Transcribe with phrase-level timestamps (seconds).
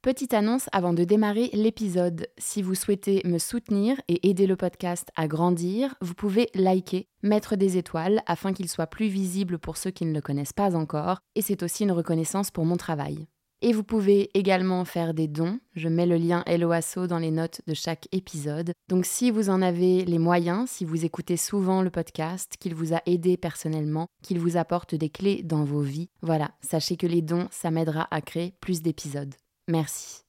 [0.00, 2.28] Petite annonce avant de démarrer l'épisode.
[2.38, 7.56] Si vous souhaitez me soutenir et aider le podcast à grandir, vous pouvez liker, mettre
[7.56, 11.18] des étoiles afin qu'il soit plus visible pour ceux qui ne le connaissent pas encore,
[11.34, 13.26] et c'est aussi une reconnaissance pour mon travail.
[13.60, 15.58] Et vous pouvez également faire des dons.
[15.74, 18.70] Je mets le lien Helloasso dans les notes de chaque épisode.
[18.88, 22.94] Donc si vous en avez les moyens, si vous écoutez souvent le podcast, qu'il vous
[22.94, 27.20] a aidé personnellement, qu'il vous apporte des clés dans vos vies, voilà, sachez que les
[27.20, 29.34] dons, ça m'aidera à créer plus d'épisodes.
[29.68, 30.22] Merci.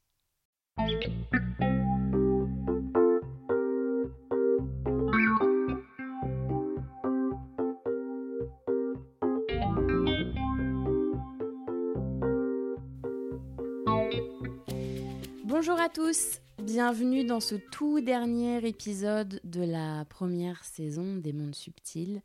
[15.45, 21.55] Bonjour à tous, bienvenue dans ce tout dernier épisode de la première saison des mondes
[21.55, 22.21] subtils.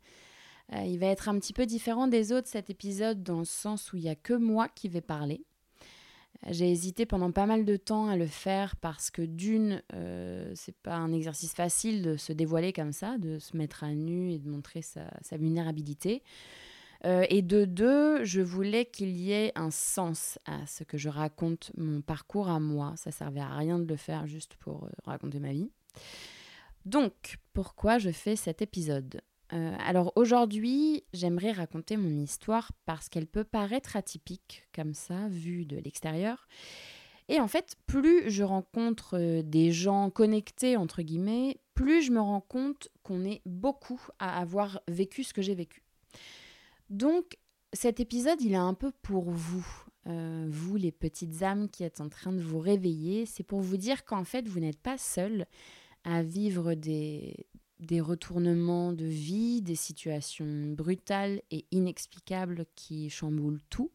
[0.73, 3.93] Euh, il va être un petit peu différent des autres cet épisode dans le sens
[3.93, 5.45] où il n'y a que moi qui vais parler.
[6.49, 10.75] J'ai hésité pendant pas mal de temps à le faire parce que d'une, euh, c'est
[10.75, 14.39] pas un exercice facile de se dévoiler comme ça, de se mettre à nu et
[14.39, 16.21] de montrer sa, vulnérabilité.
[17.03, 21.09] Euh, et de deux, je voulais qu'il y ait un sens à ce que je
[21.09, 22.93] raconte mon parcours à moi.
[22.95, 25.71] Ça servait à rien de le faire juste pour euh, raconter ma vie.
[26.85, 29.21] Donc, pourquoi je fais cet épisode?
[29.53, 35.65] Euh, alors aujourd'hui, j'aimerais raconter mon histoire parce qu'elle peut paraître atypique comme ça, vue
[35.65, 36.47] de l'extérieur.
[37.27, 42.19] Et en fait, plus je rencontre euh, des gens connectés, entre guillemets, plus je me
[42.19, 45.83] rends compte qu'on est beaucoup à avoir vécu ce que j'ai vécu.
[46.89, 47.37] Donc,
[47.73, 49.65] cet épisode, il est un peu pour vous,
[50.07, 53.25] euh, vous les petites âmes qui êtes en train de vous réveiller.
[53.25, 55.45] C'est pour vous dire qu'en fait, vous n'êtes pas seul
[56.03, 57.47] à vivre des,
[57.79, 63.91] des retournements de vie, des situations brutales et inexplicables qui chamboulent tout,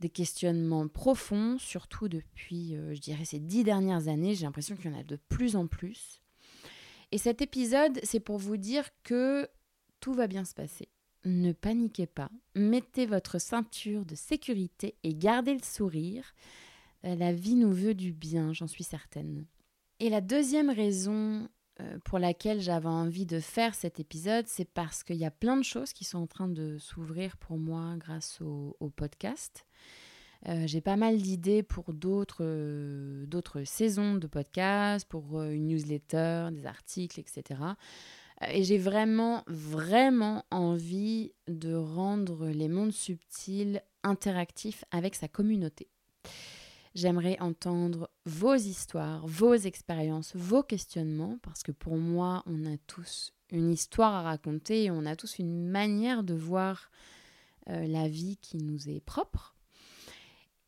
[0.00, 4.34] des questionnements profonds, surtout depuis, euh, je dirais, ces dix dernières années.
[4.34, 6.20] J'ai l'impression qu'il y en a de plus en plus.
[7.12, 9.48] Et cet épisode, c'est pour vous dire que
[10.00, 10.88] tout va bien se passer.
[11.24, 16.34] Ne paniquez pas, mettez votre ceinture de sécurité et gardez le sourire.
[17.04, 19.46] Euh, la vie nous veut du bien, j'en suis certaine.
[20.00, 21.48] Et la deuxième raison
[22.04, 25.64] pour laquelle j'avais envie de faire cet épisode, c'est parce qu'il y a plein de
[25.64, 29.66] choses qui sont en train de s'ouvrir pour moi grâce au, podcast.
[30.48, 36.66] Euh, j'ai pas mal d'idées pour d'autres euh, saisons de podcast, pour une newsletter, des
[36.66, 37.60] articles, etc.
[38.48, 45.88] Et j'ai vraiment, vraiment envie de rendre les mondes subtils interactifs avec sa communauté.
[46.94, 53.32] J'aimerais entendre vos histoires, vos expériences, vos questionnements, parce que pour moi, on a tous
[53.50, 56.90] une histoire à raconter et on a tous une manière de voir
[57.68, 59.54] euh, la vie qui nous est propre.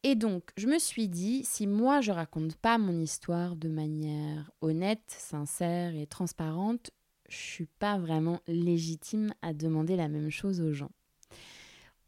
[0.03, 4.51] Et donc, je me suis dit, si moi je raconte pas mon histoire de manière
[4.61, 6.91] honnête, sincère et transparente,
[7.29, 10.91] je suis pas vraiment légitime à demander la même chose aux gens.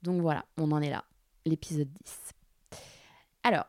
[0.02, 1.04] Donc voilà, on en est là,
[1.46, 2.34] l'épisode 10.
[3.42, 3.66] Alors,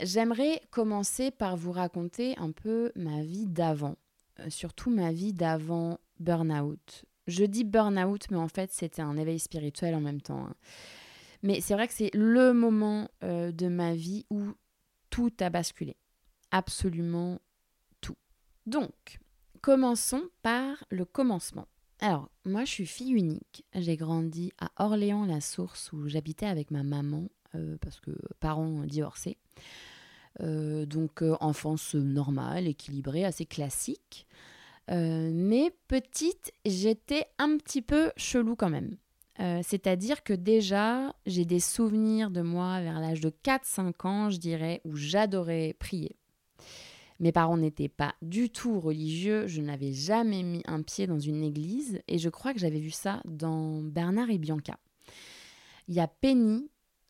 [0.00, 3.96] J'aimerais commencer par vous raconter un peu ma vie d'avant,
[4.40, 7.04] euh, surtout ma vie d'avant burn-out.
[7.26, 10.46] Je dis burn-out, mais en fait c'était un éveil spirituel en même temps.
[10.46, 10.54] Hein.
[11.42, 14.42] Mais c'est vrai que c'est le moment euh, de ma vie où
[15.10, 15.96] tout a basculé.
[16.50, 17.40] Absolument
[18.00, 18.16] tout.
[18.66, 19.18] Donc,
[19.60, 21.66] commençons par le commencement.
[22.00, 23.64] Alors, moi je suis fille unique.
[23.74, 28.10] J'ai grandi à Orléans-la-Source où j'habitais avec ma maman euh, parce que
[28.40, 29.38] parents divorcés.
[30.40, 34.26] Euh, donc euh, enfance normale, équilibrée, assez classique.
[34.88, 38.96] mais petite, j'étais un petit peu chelou quand même.
[39.62, 44.80] C'est-à-dire que déjà, j'ai des souvenirs de moi vers l'âge de 4-5 ans, je dirais,
[44.84, 46.16] où j'adorais prier.
[47.20, 51.44] Mes parents n'étaient pas du tout religieux, je n'avais jamais mis un pied dans une
[51.44, 54.76] église et je crois que j'avais vu ça dans Bernard et Bianca.
[55.86, 56.68] Il y a Penny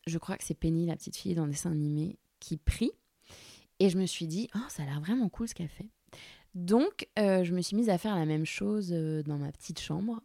[0.09, 2.91] je crois que c'est Penny, la petite fille dans le dessin animé, qui prie.
[3.79, 5.89] Et je me suis dit, oh, ça a l'air vraiment cool ce qu'elle fait.
[6.55, 9.79] Donc, euh, je me suis mise à faire la même chose euh, dans ma petite
[9.79, 10.21] chambre.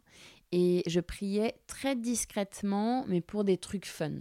[0.51, 4.11] Et je priais très discrètement, mais pour des trucs fun.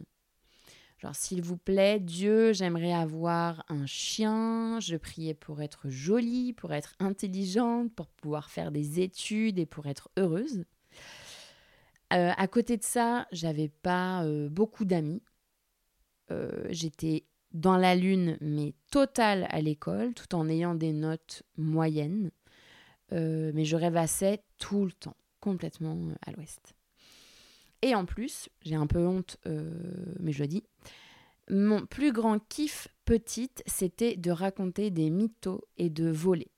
[0.99, 4.79] Genre, s'il vous plaît, Dieu, j'aimerais avoir un chien.
[4.81, 9.87] Je priais pour être jolie, pour être intelligente, pour pouvoir faire des études et pour
[9.87, 10.65] être heureuse.
[12.13, 15.23] Euh, à côté de ça, j'avais pas beaucoup d'amis.
[16.71, 22.31] J'étais dans la lune, mais totale à l'école, tout en ayant des notes moyennes.
[23.13, 26.75] Euh, mais je rêvassais tout le temps, complètement euh, à l'ouest.
[27.83, 29.37] Et en plus, j'ai un peu honte,
[30.19, 30.65] mais je le dis,
[31.51, 36.51] Mon plus grand kiff petite, c'était de raconter des mythos et de voler.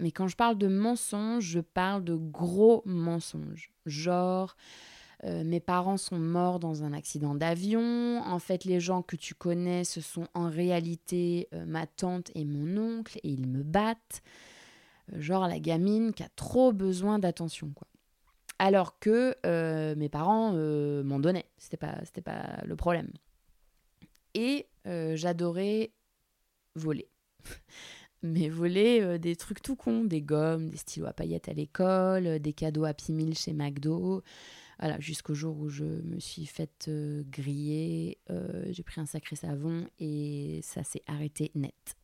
[0.00, 3.70] Mais quand je parle de mensonges, je parle de gros mensonges.
[3.84, 4.56] Genre,
[5.24, 8.22] euh, mes parents sont morts dans un accident d'avion.
[8.24, 12.44] En fait, les gens que tu connais, ce sont en réalité euh, ma tante et
[12.44, 14.22] mon oncle et ils me battent.
[15.12, 17.86] Euh, genre la gamine qui a trop besoin d'attention, quoi.
[18.58, 19.34] Alors que
[19.94, 21.46] mes parents m'en donnaient.
[21.56, 23.10] C'était pas, pas le problème.
[24.34, 25.92] Et j'adorais
[26.74, 27.08] voler.
[28.22, 32.52] Mais voler des trucs tout cons, des gommes, des stylos à paillettes à l'école, des
[32.52, 34.22] cadeaux à Mille chez McDo,
[34.98, 39.86] jusqu'au jour où je me suis faite euh, griller, euh, j'ai pris un sacré savon
[39.98, 41.96] et ça s'est arrêté net.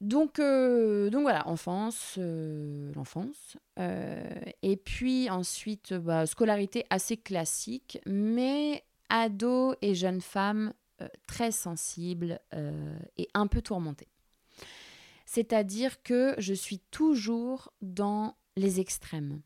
[0.00, 3.56] Donc, euh, voilà, enfance, l'enfance.
[3.78, 10.74] et puis ensuite, bah, scolarité assez classique, mais ado et jeune femme
[11.26, 12.38] très sensible
[13.16, 14.08] et un peu tourmentée.
[15.24, 19.40] C'est-à-dire que je suis toujours dans les extrêmes.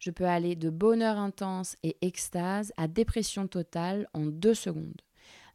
[0.00, 5.02] Je peux aller de bonheur intense et extase à dépression totale en deux secondes.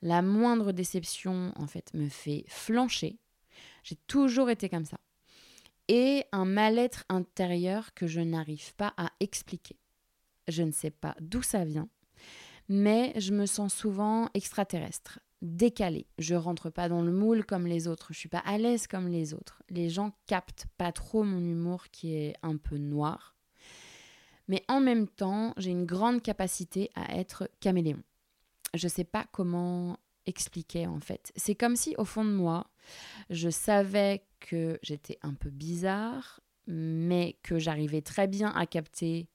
[0.04, 3.18] La moindre déception, en fait, me fait flancher.
[3.84, 5.00] J'ai toujours été comme ça.
[5.88, 9.78] Et un mal-être intérieur que je n'arrive pas à expliquer.
[10.48, 11.90] Je ne sais pas d'où ça vient,
[12.70, 16.06] mais je me sens souvent extraterrestre, décalée.
[16.20, 19.08] Je rentre pas dans le moule comme les autres, je suis pas à l'aise comme
[19.08, 19.64] les autres.
[19.70, 23.35] Les gens captent pas trop mon humour qui est un peu noir
[24.48, 28.02] mais en même temps, j'ai une grande capacité à être caméléon.
[28.74, 31.32] Je ne sais pas comment expliquer en fait.
[31.36, 32.68] C'est comme si au fond de moi,
[33.30, 39.30] je savais que j'étais un peu bizarre, mais que j'arrivais très bien à capter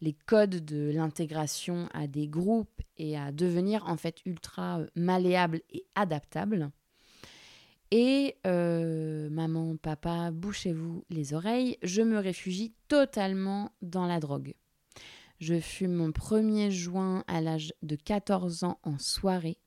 [0.00, 5.62] les codes de l'intégration à des groupes et à devenir en fait ultra euh, malléable
[5.70, 6.70] et adaptable.
[7.94, 14.54] Et euh, maman, papa, bouchez-vous les oreilles, je me réfugie totalement dans la drogue.
[15.40, 19.58] Je fume mon premier joint à l'âge de 14 ans en soirée.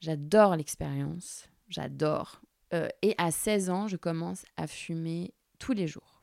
[0.00, 2.40] J'adore l'expérience, j'adore.
[2.72, 6.22] Euh, et à 16 ans, je commence à fumer tous les jours.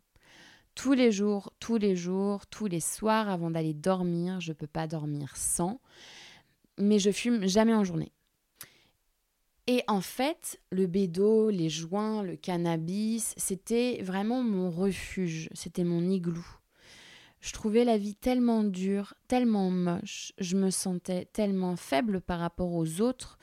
[0.76, 4.40] Tous les jours, tous les jours, tous les soirs avant d'aller dormir.
[4.40, 5.82] Je ne peux pas dormir sans.
[6.78, 8.14] Mais je fume jamais en journée.
[9.66, 16.10] Et en fait, le bédo, les joints, le cannabis, c'était vraiment mon refuge, c'était mon
[16.10, 16.46] igloo.
[17.40, 22.74] Je trouvais la vie tellement dure, tellement moche, je me sentais tellement faible par rapport
[22.74, 23.38] aux autres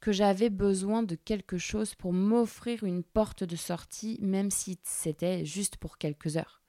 [0.00, 5.46] que j'avais besoin de quelque chose pour m'offrir une porte de sortie, même si c'était
[5.46, 6.62] juste pour quelques heures.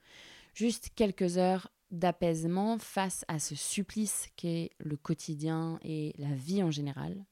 [0.54, 6.70] Juste quelques heures d'apaisement face à ce supplice qu'est le quotidien et la vie en
[6.70, 7.26] général.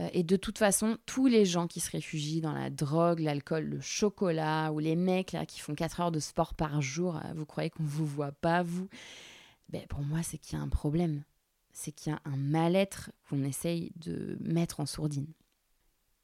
[0.00, 3.64] Euh, et de toute façon, tous les gens qui se réfugient dans la drogue, l'alcool,
[3.64, 7.32] le chocolat, ou les mecs là, qui font 4 heures de sport par jour, euh,
[7.34, 8.88] vous croyez qu'on ne vous voit pas, vous?
[9.68, 11.22] Ben, Pour moi, c'est qu'il y a un problème.
[11.72, 15.32] C'est qu'il y a un mal-être qu'on essaye de mettre en sourdine.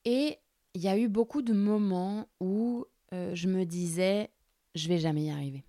[0.05, 0.39] Et
[0.75, 4.31] il y a eu beaucoup de moments où euh, je me disais,
[4.75, 5.65] je vais jamais y arriver.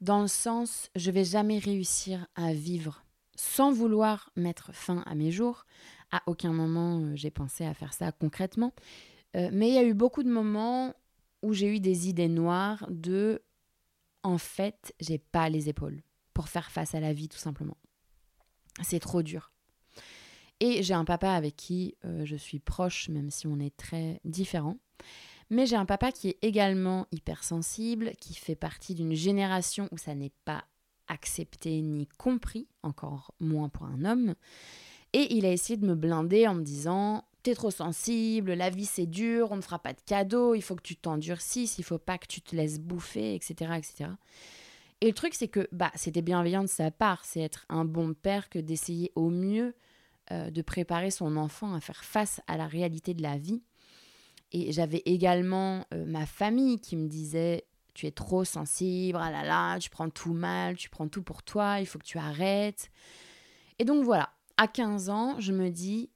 [0.00, 3.04] Dans le sens, je vais jamais réussir à vivre
[3.36, 5.64] sans vouloir mettre fin à mes jours,
[6.12, 8.72] à aucun moment euh, j'ai pensé à faire ça concrètement.
[9.34, 10.94] Euh, mais il y a eu beaucoup de moments
[11.42, 13.42] où j'ai eu des idées noires de
[14.22, 16.00] en fait, j'ai pas les épaules
[16.32, 17.76] pour faire face à la vie tout simplement.
[18.82, 19.50] C'est trop dur.
[20.60, 24.20] Et j'ai un papa avec qui euh, je suis proche, même si on est très
[24.24, 24.78] différents.
[25.50, 30.14] Mais j'ai un papa qui est également hypersensible, qui fait partie d'une génération où ça
[30.14, 30.64] n'est pas
[31.08, 34.34] accepté ni compris, encore moins pour un homme.
[35.12, 38.86] Et il a essayé de me blinder en me disant T'es trop sensible, la vie
[38.86, 41.98] c'est dur, on ne fera pas de cadeaux, il faut que tu t'endurcisses, il faut
[41.98, 43.72] pas que tu te laisses bouffer, etc.
[43.76, 44.10] etc.
[45.00, 48.14] Et le truc, c'est que bah, c'était bienveillant de sa part, c'est être un bon
[48.14, 49.74] père que d'essayer au mieux
[50.30, 53.60] euh, de préparer son enfant à faire face à la réalité de la vie.
[54.52, 57.64] Et j'avais également euh, ma famille qui me disait
[57.94, 61.42] Tu es trop sensible, ah là là, tu prends tout mal, tu prends tout pour
[61.42, 62.92] toi, il faut que tu arrêtes.
[63.80, 64.30] Et donc voilà,
[64.62, 66.08] à 15 ans, je me dis,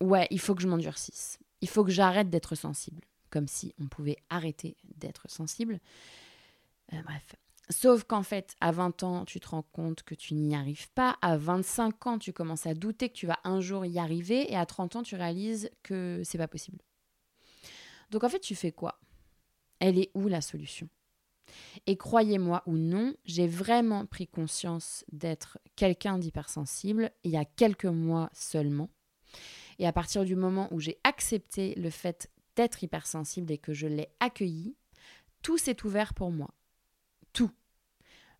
[0.00, 1.40] ouais, il faut que je m'endurcisse.
[1.60, 3.02] Il faut que j'arrête d'être sensible.
[3.30, 5.80] Comme si on pouvait arrêter d'être sensible.
[6.92, 7.34] Euh, bref.
[7.70, 11.18] Sauf qu'en fait, à 20 ans, tu te rends compte que tu n'y arrives pas.
[11.20, 14.52] À 25 ans, tu commences à douter que tu vas un jour y arriver.
[14.52, 16.78] Et à 30 ans, tu réalises que c'est pas possible.
[18.12, 19.00] Donc en fait, tu fais quoi?
[19.80, 20.88] Elle est où la solution?
[21.86, 27.84] Et croyez-moi ou non, j'ai vraiment pris conscience d'être quelqu'un d'hypersensible il y a quelques
[27.84, 28.90] mois seulement.
[29.78, 33.86] Et à partir du moment où j'ai accepté le fait d'être hypersensible et que je
[33.86, 34.76] l'ai accueilli,
[35.42, 36.54] tout s'est ouvert pour moi.
[37.32, 37.50] Tout.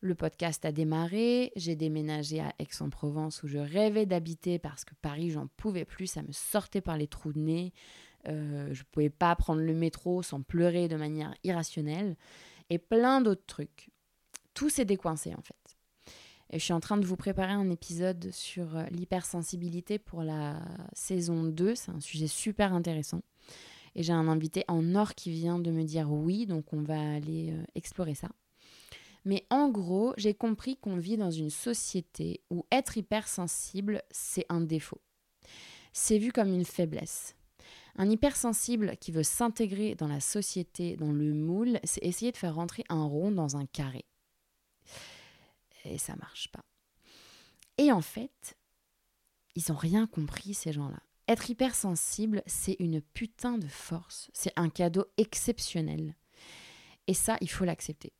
[0.00, 5.30] Le podcast a démarré, j'ai déménagé à Aix-en-Provence où je rêvais d'habiter parce que Paris,
[5.30, 7.72] j'en pouvais plus, ça me sortait par les trous de nez.
[8.28, 12.16] Euh, je ne pouvais pas prendre le métro sans pleurer de manière irrationnelle.
[12.70, 13.90] Et plein d'autres trucs.
[14.54, 15.76] Tout s'est décoincé en fait.
[16.50, 20.60] Et je suis en train de vous préparer un épisode sur euh, l'hypersensibilité pour la
[20.92, 21.74] saison 2.
[21.74, 23.22] C'est un sujet super intéressant.
[23.96, 27.14] Et j'ai un invité en or qui vient de me dire oui, donc on va
[27.14, 28.28] aller euh, explorer ça.
[29.24, 34.60] Mais en gros, j'ai compris qu'on vit dans une société où être hypersensible, c'est un
[34.60, 35.00] défaut.
[35.92, 37.34] C'est vu comme une faiblesse.
[37.96, 42.54] Un hypersensible qui veut s'intégrer dans la société, dans le moule, c'est essayer de faire
[42.54, 44.04] rentrer un rond dans un carré.
[45.84, 46.64] Et ça marche pas.
[47.78, 48.56] Et en fait,
[49.54, 51.00] ils n'ont rien compris, ces gens-là.
[51.28, 54.30] Être hypersensible, c'est une putain de force.
[54.34, 56.16] C'est un cadeau exceptionnel.
[57.06, 58.12] Et ça, il faut l'accepter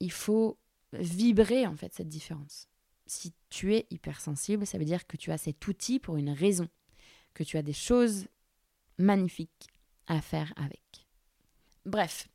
[0.00, 0.58] il faut
[0.92, 2.68] vibrer en fait cette différence.
[3.06, 6.68] Si tu es hypersensible, ça veut dire que tu as cet outil pour une raison,
[7.34, 8.26] que tu as des choses
[8.98, 9.68] magnifiques
[10.06, 11.06] à faire avec.
[11.84, 12.28] Bref,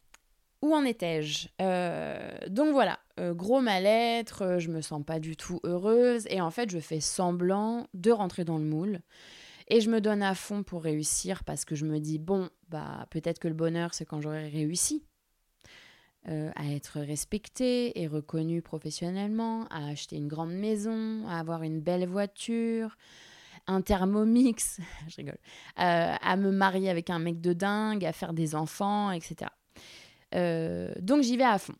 [0.61, 1.47] où en étais-je?
[1.61, 6.39] Euh, Donc voilà, euh, gros mal-être, euh, je me sens pas du tout heureuse et
[6.39, 8.99] en fait je fais semblant de rentrer dans le moule
[9.67, 13.07] et je me donne à fond pour réussir parce que je me dis bon bah
[13.09, 15.03] peut-être que le bonheur c'est quand j'aurai réussi
[16.27, 22.07] à être respecté et reconnu professionnellement, à acheter une grande maison, à avoir une belle
[22.07, 22.95] voiture,
[23.71, 25.37] un thermomix, je rigole,
[25.79, 29.51] euh, à me marier avec un mec de dingue, à faire des enfants, etc.
[30.35, 31.75] Euh, donc j'y vais à fond.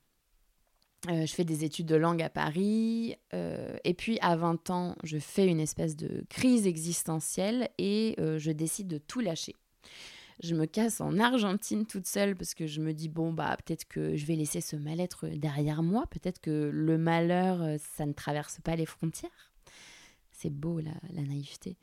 [1.08, 5.48] je fais des études de langue à Paris, et puis à 20 ans, je fais
[5.48, 9.56] une espèce de crise existentielle et je décide de tout lâcher
[10.42, 13.86] je me casse en Argentine toute seule parce que je me dis bon bah peut-être
[13.88, 18.14] que je vais laisser ce mal-être derrière moi, peut-être que le malheur euh, ça ne
[18.14, 19.51] traverse pas les frontières.
[20.42, 21.78] C'est beau la, naïveté.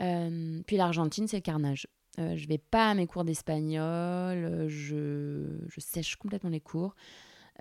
[0.00, 1.86] Euh, puis l'Argentine c'est le carnage.
[2.18, 6.94] Euh, je vais pas à mes cours d'espagnol, je, je, sèche complètement les cours.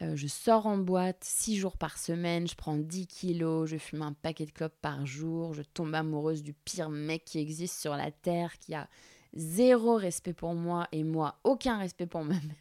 [0.02, 4.14] je sors en boîte six jours par semaine, je prends 10 kilos, je fume un
[4.14, 8.12] paquet de clopes par jour, je tombe amoureuse du pire mec qui existe sur la
[8.12, 8.88] terre, qui a
[9.34, 12.54] zéro respect pour moi et moi, aucun respect pour moi-même.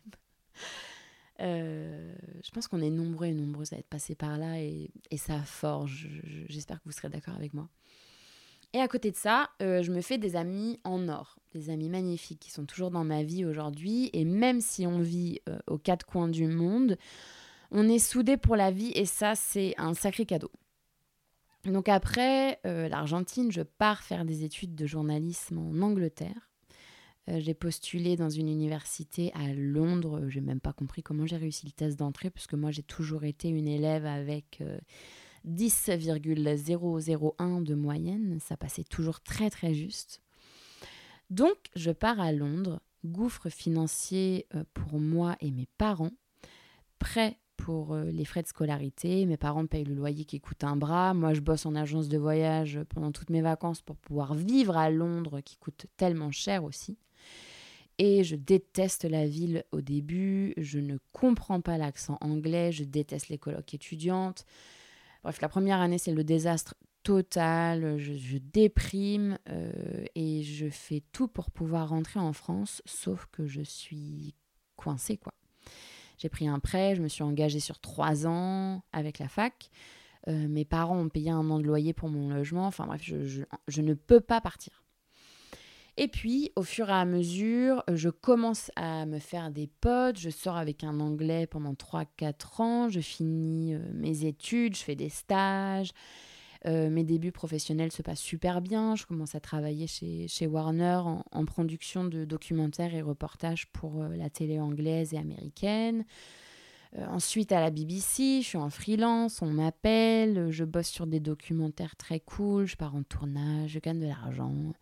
[1.40, 5.42] Euh, je pense qu'on est nombreux et nombreuses à être passés par là et, ça
[5.42, 6.08] forge.
[6.48, 7.68] J'espère que vous serez d'accord avec moi.
[8.74, 11.90] Et à côté de ça, euh, je me fais des amis en or, des amis
[11.90, 14.08] magnifiques qui sont toujours dans ma vie aujourd'hui.
[14.14, 16.96] Et même si on vit euh, aux quatre coins du monde,
[17.70, 20.50] on est soudés pour la vie et ça, c'est un sacré cadeau.
[21.64, 26.51] Donc après l'Argentine, je pars faire des études de journalisme en Angleterre.
[27.28, 30.24] Euh, j'ai postulé dans une université à Londres.
[30.28, 33.48] J'ai même pas compris comment j'ai réussi le test d'entrée, puisque moi j'ai toujours été
[33.48, 34.62] une élève avec
[35.44, 38.38] 10,001 euh, de moyenne.
[38.40, 40.20] Ça passait toujours très très juste.
[41.30, 46.12] Donc je pars à Londres, gouffre financier euh, pour moi et mes parents,
[46.98, 49.24] prêt pour les frais de scolarité.
[49.24, 51.14] Mes parents payent le loyer qui coûte un bras.
[51.14, 54.90] Moi, je bosse en agence de voyage pendant toutes mes vacances pour pouvoir vivre à
[54.90, 56.98] Londres, qui coûte tellement cher aussi.
[57.98, 63.28] Et je déteste la ville au début, je ne comprends pas l'accent anglais, je déteste
[63.28, 64.44] les colloques étudiantes.
[65.22, 71.28] Bref, la première année, c'est le désastre total, je, déprime euh, et je fais tout
[71.28, 74.34] pour pouvoir rentrer en France, sauf que je suis
[74.76, 75.34] coincée, quoi.
[76.18, 79.70] J'ai pris un prêt, je me suis engagée sur trois ans avec la fac.
[80.28, 82.66] Euh, mes parents ont payé un an de loyer pour mon logement.
[82.66, 84.81] Enfin bref, je ne peux pas partir.
[85.98, 90.18] Et puis, au fur et à mesure, je commence à me faire des potes.
[90.18, 92.88] Je sors avec un anglais pendant 3-4 ans.
[92.88, 95.90] Je finis euh, mes études, je fais des stages.
[96.64, 98.96] Euh, mes débuts professionnels se passent super bien.
[98.96, 104.16] Je commence à travailler chez, chez Warner en, production de documentaires et reportages pour euh,
[104.16, 106.06] la télé anglaise et américaine.
[106.96, 111.96] ensuite, à la BBC, je suis en freelance, on m'appelle, je bosse sur des documentaires
[111.96, 114.72] très cool, je pars en tournage, je gagne de l'argent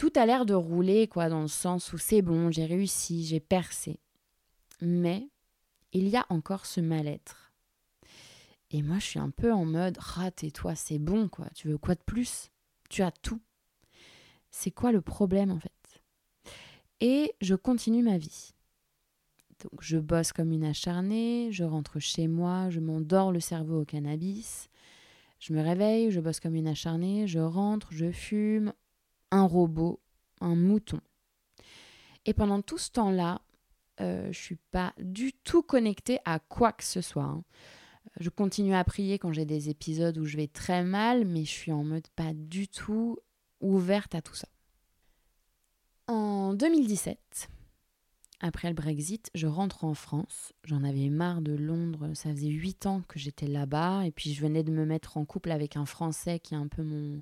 [0.00, 3.38] tout a l'air de rouler, quoi, dans le sens où c'est bon, j'ai réussi, j'ai
[3.38, 4.00] percé.
[4.80, 5.28] Mais
[5.92, 7.52] il y a encore ce mal-être.
[8.70, 11.50] Et moi, je suis un peu en mode, rate et toi, c'est bon, quoi.
[11.54, 12.50] Tu veux quoi de plus?
[12.88, 13.42] Tu as tout.
[14.50, 16.02] C'est quoi le problème, en fait?
[17.00, 18.54] Et je continue ma vie.
[19.62, 23.84] Donc, je bosse comme une acharnée, je rentre chez moi, je m'endors le cerveau au
[23.84, 24.70] cannabis.
[25.40, 28.72] Je me réveille, je bosse comme une acharnée, je rentre, je fume,
[29.30, 30.00] un robot,
[30.40, 31.00] un mouton.
[32.26, 33.40] Et pendant tout ce temps-là,
[34.00, 37.24] euh, je suis pas du tout connectée à quoi que ce soit.
[37.24, 37.44] Hein.
[38.18, 41.50] Je continue à prier quand j'ai des épisodes où je vais très mal, mais je
[41.50, 43.18] suis en mode pas du tout
[43.60, 44.48] ouverte à tout ça.
[46.06, 47.48] En 2017,
[48.40, 50.52] après le Brexit, je rentre en France.
[50.64, 52.10] J'en avais marre de Londres.
[52.14, 54.06] Ça faisait huit ans que j'étais là-bas.
[54.06, 56.68] Et puis je venais de me mettre en couple avec un Français qui est un
[56.68, 57.20] peu mon,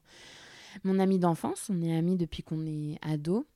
[0.85, 1.71] mon ami d'enfance.
[1.71, 3.47] On est amis depuis qu'on est ado.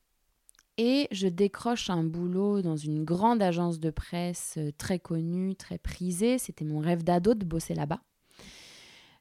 [0.79, 5.79] Et je décroche un boulot dans une grande agence de presse euh, très connue, très
[5.79, 6.39] prisée.
[6.39, 8.01] C'était mon rêve d'ado de bosser là-bas.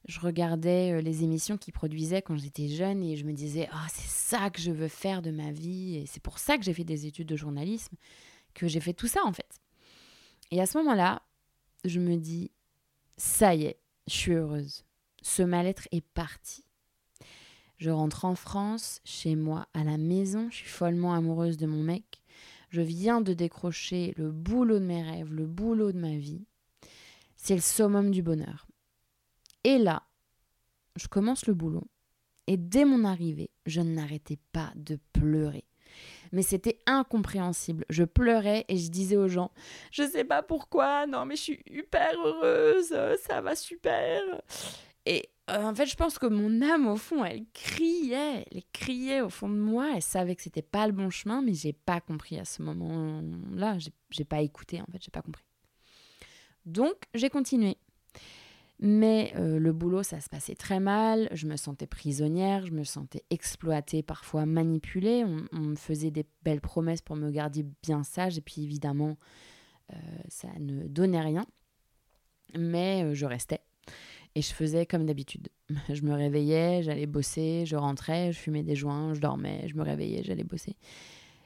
[0.07, 3.87] Je regardais euh, les émissions qu'ils produisaient quand j'étais jeune et je me disais oh,
[3.89, 6.73] c'est ça que je veux faire de ma vie et c'est pour ça que j'ai
[6.73, 7.95] fait des études de journalisme,
[8.53, 9.59] que j'ai fait tout ça en fait.
[10.51, 11.21] Et à ce moment-là,
[11.83, 12.51] je me dis
[13.17, 14.85] ça y est, je suis heureuse.
[15.21, 16.63] Ce mal-être est parti.
[17.81, 20.47] Je rentre en France, chez moi, à la maison.
[20.51, 22.21] Je suis follement amoureuse de mon mec.
[22.69, 26.45] Je viens de décrocher le boulot de mes rêves, le boulot de ma vie.
[27.37, 28.67] C'est le summum du bonheur.
[29.63, 30.03] Et là,
[30.95, 31.87] je commence le boulot.
[32.45, 35.65] Et dès mon arrivée, je n'arrêtais pas de pleurer.
[36.31, 37.85] Mais c'était incompréhensible.
[37.89, 39.49] Je pleurais et je disais aux gens
[39.91, 42.95] Je sais pas pourquoi, non, mais je suis hyper heureuse,
[43.25, 44.21] ça va super.
[45.51, 49.29] Euh, en fait, je pense que mon âme, au fond, elle criait, elle criait au
[49.29, 49.91] fond de moi.
[49.95, 53.77] Elle savait que c'était pas le bon chemin, mais j'ai pas compris à ce moment-là.
[54.09, 55.43] J'ai pas écouté, en fait, j'ai pas compris.
[56.65, 57.77] Donc, j'ai continué.
[58.79, 61.27] Mais euh, le boulot, ça se passait très mal.
[61.33, 65.25] Je me sentais prisonnière, je me sentais exploitée, parfois manipulée.
[65.51, 69.17] On, me faisait des belles promesses pour me garder bien sage, et puis évidemment,
[69.91, 69.97] euh,
[70.29, 71.45] ça ne donnait rien.
[72.57, 73.61] Mais je restais.
[74.35, 75.49] Et je faisais comme d'habitude.
[75.89, 79.83] Je me réveillais, j'allais bosser, je rentrais, je fumais des joints, je dormais, je me
[79.83, 80.75] réveillais, j'allais bosser.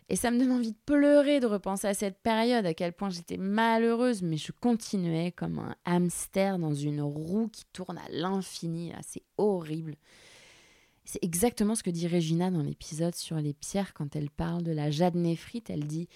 [0.08, 3.10] Et ça me donne envie de pleurer de repenser à cette période, à quel point
[3.10, 8.92] j'étais malheureuse, mais je continuais comme un hamster dans une roue qui tourne à l'infini.
[9.02, 9.96] C'est horrible.
[11.06, 14.72] C'est exactement ce que dit Regina dans l'épisode sur les pierres quand elle parle de
[14.72, 15.72] la jade néphrite.
[15.72, 16.08] Elle dit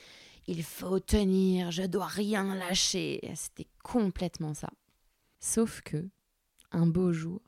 [0.48, 3.22] Il faut tenir, je dois rien lâcher.
[3.36, 4.70] C'était complètement ça.
[5.40, 6.08] Sauf que
[6.72, 7.42] un beau jour,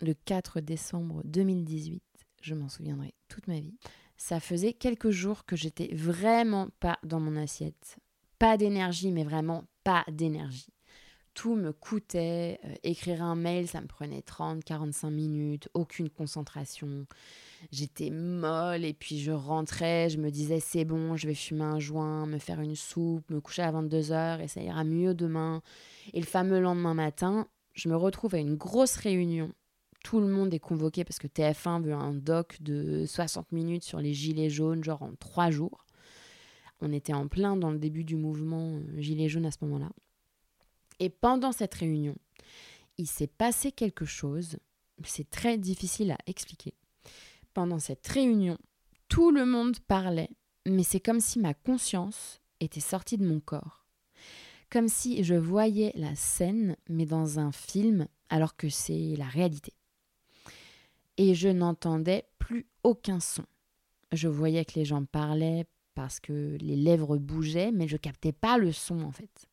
[0.00, 2.02] le 4 décembre 2018,
[2.42, 3.76] je m'en souviendrai toute ma vie.
[4.16, 7.98] Ça faisait quelques jours que j'étais vraiment pas dans mon assiette.
[8.38, 10.72] Pas d'énergie, mais vraiment pas d'énergie.
[11.34, 12.58] Tout me coûtait.
[12.64, 17.06] Euh, écrire un mail, ça me prenait 30, 45 minutes, aucune concentration.
[17.70, 21.78] J'étais molle et puis je rentrais, je me disais c'est bon, je vais fumer un
[21.78, 25.62] joint, me faire une soupe, me coucher à 22h et ça ira mieux demain.
[26.12, 27.46] Et le fameux lendemain matin,
[27.78, 29.52] je me retrouve à une grosse réunion.
[30.02, 34.00] Tout le monde est convoqué parce que TF1 veut un doc de 60 minutes sur
[34.00, 35.84] les gilets jaunes, genre en trois jours.
[36.80, 39.90] On était en plein dans le début du mouvement euh, Gilets jaunes à ce moment-là.
[40.98, 42.16] Et pendant cette réunion,
[42.96, 44.58] il s'est passé quelque chose.
[45.04, 46.74] C'est très difficile à expliquer.
[47.54, 48.58] Pendant cette réunion,
[49.08, 50.30] tout le monde parlait,
[50.66, 53.77] mais c'est comme si ma conscience était sortie de mon corps
[54.70, 59.72] comme si je voyais la scène, mais dans un film, alors que c'est la réalité.
[61.16, 63.44] Et je n'entendais plus aucun son.
[64.12, 68.56] Je voyais que les gens parlaient parce que les lèvres bougeaient, mais je captais pas
[68.56, 69.48] le son en fait.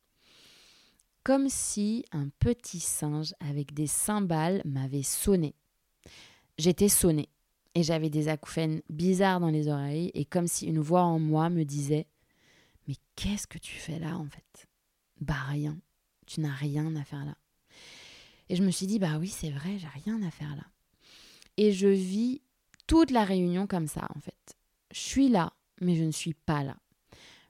[1.24, 5.56] Comme si un petit singe avec des cymbales m'avait sonné.
[6.56, 7.28] J'étais sonnée
[7.74, 11.50] et j'avais des acouphènes bizarres dans les oreilles et comme si une voix en moi
[11.50, 12.06] me disait
[12.86, 14.68] Mais qu'est-ce que tu fais là en fait?
[15.20, 15.78] Bah rien,
[16.26, 17.36] tu n'as rien à faire là.
[18.48, 20.64] Et je me suis dit, bah oui, c'est vrai, j'ai rien à faire là.
[21.56, 22.42] Et je vis
[22.86, 24.56] toute la réunion comme ça, en fait.
[24.92, 26.76] Je suis là, mais je ne suis pas là.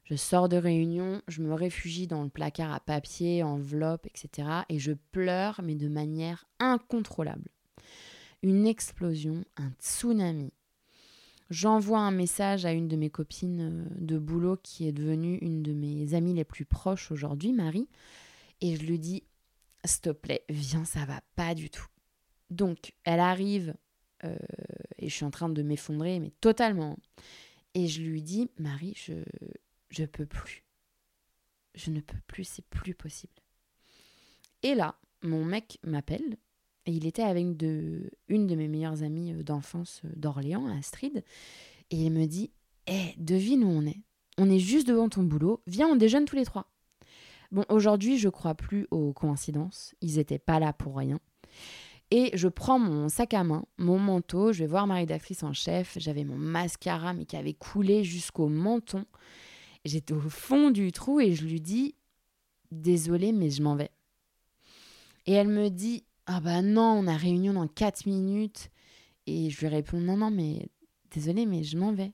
[0.05, 4.47] Je sors de réunion, je me réfugie dans le placard à papier, enveloppe, etc.
[4.69, 7.49] Et je pleure, mais de manière incontrôlable.
[8.41, 10.53] Une explosion, un tsunami.
[11.49, 15.63] J'envoie un message à une de mes copines euh, de boulot qui est devenue une
[15.63, 17.87] de mes amies les plus proches aujourd'hui, Marie,
[18.61, 19.23] et je lui dis
[19.85, 21.87] S'il te plaît, viens, ça va pas du tout.
[22.49, 23.75] Donc, elle arrive
[24.23, 24.37] euh,
[24.97, 26.97] et je suis en train de m'effondrer, mais totalement.
[27.73, 29.13] Et je lui dis Marie, je,
[29.89, 30.63] je peux plus.
[31.75, 33.33] Je ne peux plus, c'est plus possible.
[34.63, 36.37] Et là, mon mec m'appelle
[36.91, 37.45] il était avec
[38.27, 41.23] une de mes meilleures amies euh, d'enfance euh, d'Orléans, Astrid.
[41.91, 42.51] Et il me dit
[42.87, 44.01] Eh, devine où on est.
[44.37, 45.61] On est juste devant ton boulot.
[45.67, 46.69] Viens, on déjeune tous les trois.
[47.51, 49.95] Bon, aujourd'hui, je crois plus aux coïncidences.
[50.01, 51.19] Ils n'étaient pas là pour rien.
[52.11, 55.51] Et je prends mon sac à main, mon manteau, je vais voir ma rédactrice en
[55.51, 55.97] chef.
[55.99, 59.05] J'avais mon mascara, mais qui avait coulé jusqu'au menton.
[59.83, 61.95] J'étais au fond du trou et je lui dis
[62.71, 63.91] Désolée, mais je m'en vais.
[65.25, 68.69] Et elle me dit Ah bah non, on a réunion dans 4 minutes.
[69.25, 70.69] Et je lui réponds Non, non, mais
[71.11, 72.13] désolée, mais je m'en vais.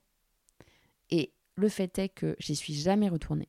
[1.10, 3.48] Et le fait est que j'y suis jamais retournée.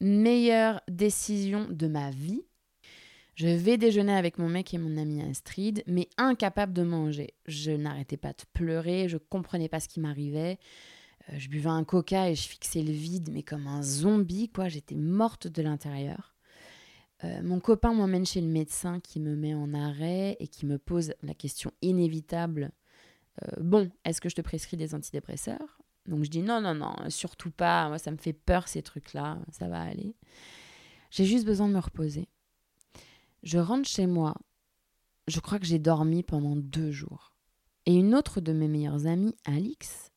[0.00, 2.42] Meilleure décision de ma vie
[3.34, 7.34] je vais déjeuner avec mon mec et mon ami Astrid, mais incapable de manger.
[7.46, 10.58] Je n'arrêtais pas de pleurer, je comprenais pas ce qui m'arrivait.
[11.28, 14.68] Euh, je buvais un coca et je fixais le vide, mais comme un zombie, quoi.
[14.68, 16.33] J'étais morte de l'intérieur.
[17.24, 20.78] Euh, mon copain m'emmène chez le médecin qui me met en arrêt et qui me
[20.78, 22.72] pose la question inévitable
[23.42, 25.78] euh, Bon, est-ce que je te prescris des antidépresseurs?
[26.06, 27.88] Donc je dis non, non, non, surtout pas.
[27.88, 29.38] Moi, ça me fait peur ces trucs-là.
[29.50, 30.14] Ça va aller.
[31.10, 32.28] J'ai juste besoin de me reposer.
[33.42, 34.34] Je rentre chez moi.
[35.26, 37.36] Je crois que j'ai dormi pendant deux jours.
[37.86, 40.10] Et une autre de mes meilleures amies, Alix,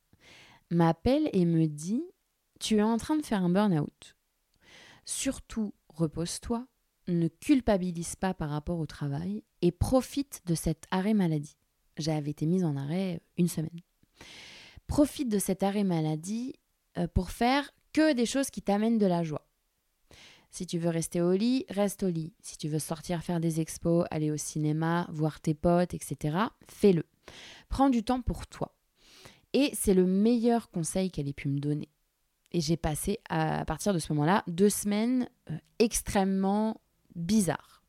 [0.72, 2.04] m'appelle et me dit
[2.60, 4.16] Tu es en train de faire un burn-out.
[5.06, 6.68] Surtout, repose-toi,
[7.08, 11.58] ne culpabilise pas par rapport au travail et profite de cet arrêt maladie.
[11.98, 13.80] J'avais été mise en arrêt une semaine.
[14.88, 16.54] Profite de cet arrêt maladie
[16.98, 19.48] euh, pour faire que des choses qui t'amènent de la joie.
[20.50, 22.34] Si tu veux rester au lit, reste au lit.
[22.42, 27.04] Si tu veux sortir faire des expos, aller au cinéma, voir tes potes, etc., fais-le.
[27.70, 28.74] Prends du temps pour toi.
[29.54, 31.90] Et c'est le meilleur conseil qu'elle ait pu me donner.
[32.52, 36.80] Et j'ai passé, à partir de ce moment-là, deux semaines euh, extrêmement
[37.18, 37.84] bizarres,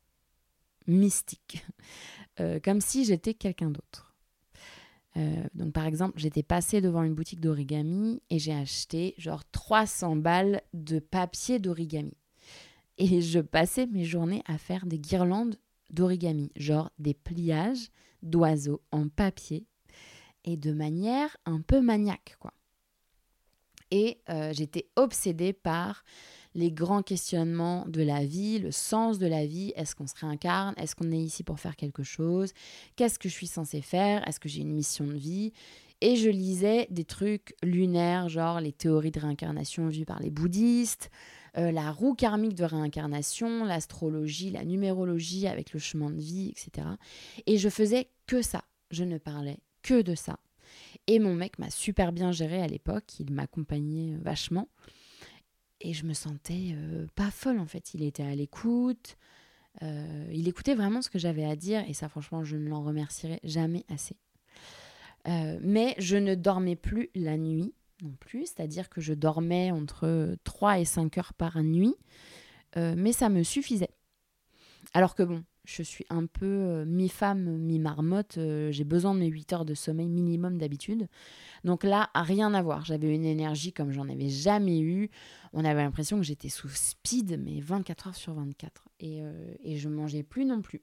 [0.87, 1.65] mystiques,
[2.39, 4.15] euh, comme si j'étais quelqu'un d'autre.
[5.17, 10.17] Euh, donc par exemple, j'étais passée devant une boutique d'origami et j'ai acheté genre 300
[10.17, 12.17] balles de papier d'origami.
[12.97, 15.55] Et je passais mes journées à faire des guirlandes
[15.89, 17.89] d'origami, genre des pliages
[18.21, 19.65] d'oiseaux en papier
[20.43, 22.53] et de manière un peu maniaque, quoi.
[23.91, 26.03] Et euh, j'étais obsédée par
[26.55, 29.71] les grands questionnements de la vie, le sens de la vie.
[29.75, 30.73] Est-ce qu'on se réincarne?
[30.77, 32.53] Est-ce qu'on est ici pour faire quelque chose?
[32.95, 34.27] Qu'est-ce que je suis censée faire?
[34.27, 35.53] Est-ce que j'ai une mission de vie?
[36.01, 41.09] Et je lisais des trucs lunaires, genre les théories de réincarnation vues par les bouddhistes,
[41.57, 46.87] euh, la roue karmique de réincarnation, l'astrologie, la numérologie avec le chemin de vie, etc.
[47.47, 48.63] Et je faisais que ça.
[48.91, 50.39] Je ne parlais que de ça.
[51.07, 53.19] Et mon mec m'a super bien géré à l'époque.
[53.19, 54.69] Il m'accompagnait vachement.
[55.81, 57.93] Et je me sentais euh, pas folle en fait.
[57.93, 59.17] Il était à l'écoute.
[59.81, 61.83] il écoutait vraiment ce que j'avais à dire.
[61.87, 64.17] Et ça, franchement, je ne l'en remercierai jamais assez.
[65.25, 70.79] mais je ne dormais plus la nuit non plus, c'est-à-dire que je dormais entre 3
[70.79, 71.95] et 5 heures par nuit,
[72.77, 73.91] euh, mais ça me suffisait.
[74.93, 79.27] Alors que bon, je suis un peu euh, mi-femme, mi-marmotte, euh, j'ai besoin de mes
[79.27, 81.07] 8 heures de sommeil minimum d'habitude.
[81.63, 85.09] Donc là, rien à voir, j'avais une énergie comme j'en avais jamais eu.
[85.53, 88.85] On avait l'impression que j'étais sous speed, mais 24 heures sur 24.
[88.99, 89.21] Et,
[89.63, 90.81] et je mangeais plus non plus.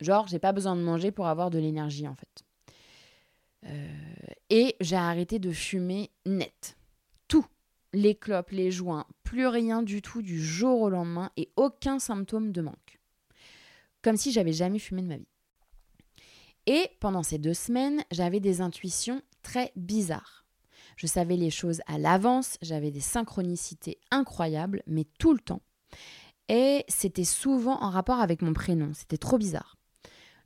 [0.00, 2.44] Genre, j'ai pas besoin de manger pour avoir de l'énergie en fait.
[3.66, 3.88] Euh,
[4.50, 6.76] et j'ai arrêté de fumer net.
[7.26, 7.46] Tout.
[7.92, 12.52] Les clopes, les joints, plus rien du tout du jour au lendemain et aucun symptôme
[12.52, 12.97] de manque.
[14.02, 15.28] Comme si j'avais jamais fumé de ma vie.
[16.66, 20.44] Et pendant ces deux semaines, j'avais des intuitions très bizarres.
[20.96, 25.62] Je savais les choses à l'avance, j'avais des synchronicités incroyables, mais tout le temps.
[26.48, 29.76] Et c'était souvent en rapport avec mon prénom, c'était trop bizarre.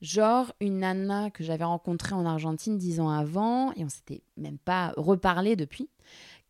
[0.00, 4.58] Genre une nana que j'avais rencontrée en Argentine dix ans avant, et on s'était même
[4.58, 5.88] pas reparlé depuis,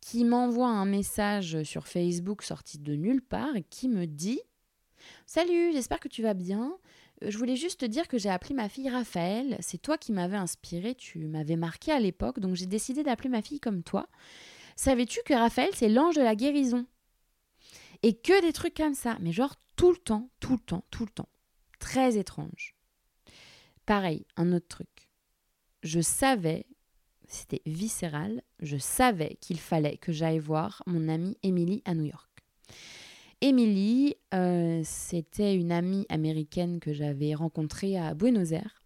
[0.01, 4.41] qui m'envoie un message sur Facebook sorti de nulle part et qui me dit
[5.25, 6.77] Salut, j'espère que tu vas bien.
[7.23, 9.57] Euh, je voulais juste te dire que j'ai appelé ma fille Raphaël.
[9.59, 13.41] C'est toi qui m'avais inspiré, tu m'avais marqué à l'époque, donc j'ai décidé d'appeler ma
[13.41, 14.07] fille comme toi.
[14.75, 16.85] Savais-tu que Raphaël, c'est l'ange de la guérison?
[18.01, 21.05] Et que des trucs comme ça, mais genre tout le temps, tout le temps, tout
[21.05, 21.29] le temps.
[21.79, 22.75] Très étrange.
[23.85, 25.09] Pareil, un autre truc.
[25.83, 26.65] Je savais,
[27.27, 32.29] c'était viscéral, je savais qu'il fallait que j'aille voir mon amie Emily à New York.
[33.43, 38.81] Emily, euh, c'était une amie américaine que j'avais rencontrée à Buenos Aires,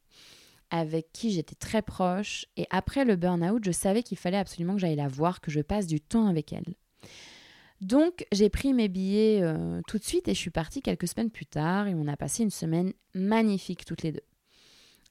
[0.71, 2.47] avec qui j'étais très proche.
[2.57, 5.59] Et après le burn-out, je savais qu'il fallait absolument que j'aille la voir, que je
[5.59, 6.73] passe du temps avec elle.
[7.81, 11.29] Donc j'ai pris mes billets euh, tout de suite et je suis partie quelques semaines
[11.29, 14.25] plus tard et on a passé une semaine magnifique toutes les deux.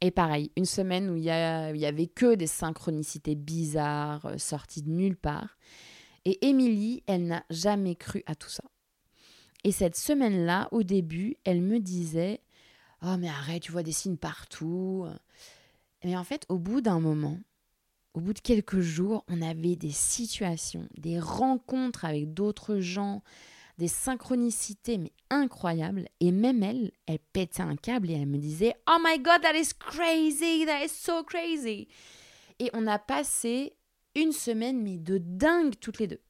[0.00, 4.90] Et pareil, une semaine où il y, avait que des synchronicités bizarres, euh, sorties de
[4.90, 5.56] nulle part.
[6.24, 8.64] Et Émilie, elle n'a jamais cru à tout ça.
[9.66, 12.40] Et cette semaine-là, au début, elle me disait
[13.02, 15.08] Oh, mais arrête, tu vois des signes partout.
[16.04, 17.40] Mais en fait, au bout d'un moment,
[18.14, 23.24] au bout de quelques jours, on avait des situations, des rencontres avec d'autres gens,
[23.76, 26.06] des synchronicités mais incroyables.
[26.20, 29.58] Et même elle, elle pétait un câble et elle me disait Oh my god, that
[29.58, 31.88] is crazy, that is so crazy.
[32.60, 33.74] Et on a passé
[34.14, 36.20] une semaine mais de dingue toutes les deux.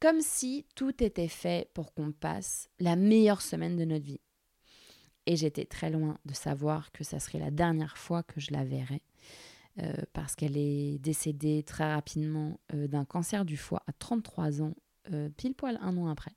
[0.00, 4.20] Comme si tout était fait pour qu'on passe la meilleure semaine de notre vie.
[5.26, 8.64] Et j'étais très loin de savoir que ça serait la dernière fois que je la
[8.64, 9.02] verrais.
[9.82, 14.72] Euh, parce qu'elle est décédée très rapidement euh, d'un cancer du foie à 33 ans,
[15.12, 16.32] euh, pile poil un an après.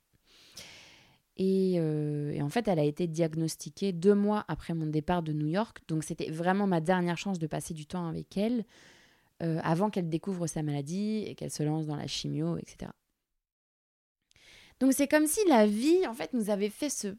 [1.36, 5.46] Et, et, en fait, elle a été diagnostiquée deux mois après mon départ de New
[5.46, 5.78] York.
[5.88, 8.66] Donc, c'était vraiment ma dernière chance de passer du temps avec elle
[9.40, 12.90] avant qu'elle découvre sa maladie et qu'elle se lance dans la chimio, etc.
[14.80, 17.14] Donc, c'est comme si la vie, en fait, nous avait fait ce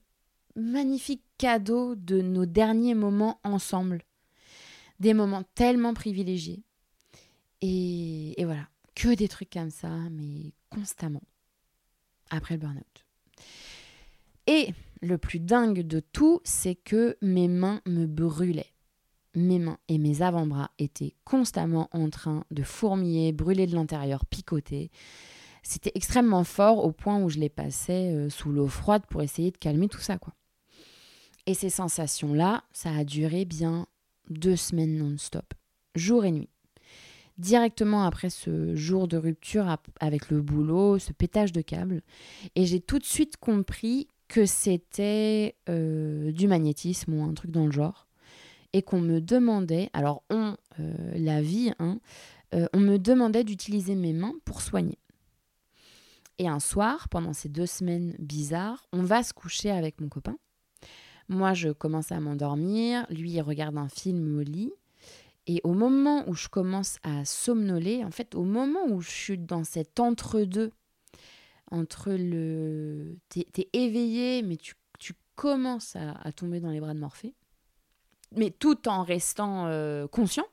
[0.56, 4.02] magnifique cadeau de nos derniers moments ensemble.
[5.00, 6.64] Des moments tellement privilégiés.
[7.62, 11.22] Et, voilà, que des trucs comme ça, mais constamment.
[12.32, 13.06] Après le burn-out.
[14.48, 18.74] Et le plus dingue de tout, c'est que mes mains me brûlaient.
[19.36, 24.92] Mes mains et mes avant-bras étaient constamment en train de fourmiller, brûler de l'intérieur, picoter.
[25.64, 29.52] C'était extrêmement fort au point où je les passais euh, sous l'eau froide pour essayer
[29.52, 30.34] de calmer tout ça, quoi.
[31.46, 33.88] Et ces sensations-là, ça a duré bien
[34.30, 35.54] deux semaines non-stop,
[35.96, 36.50] jour et nuit.
[37.38, 42.02] Directement après ce jour de rupture avec le boulot, ce pétage de câble,
[42.56, 47.66] et j'ai tout de suite compris que c'était euh, du magnétisme ou un truc dans
[47.66, 48.08] le genre,
[48.74, 52.00] et qu'on me demandait, alors on, euh, la vie, hein,
[52.74, 55.00] on me demandait d'utiliser mes mains pour soigner.
[56.42, 60.40] Et un soir, pendant ces deux semaines bizarres, on va se coucher avec mon copain.
[61.30, 64.74] Moi, je commence à m'endormir, lui, il regarde un film au lit.
[65.46, 69.38] Et au moment où je commence à somnoler, en fait, au moment où je suis
[69.38, 70.72] dans cet entre-deux,
[71.70, 73.20] entre le.
[73.30, 74.74] T'es es éveillé, mais tu,
[75.36, 77.34] commences à, tomber dans les bras de Morphée,
[78.36, 80.46] mais tout en restant euh, conscient,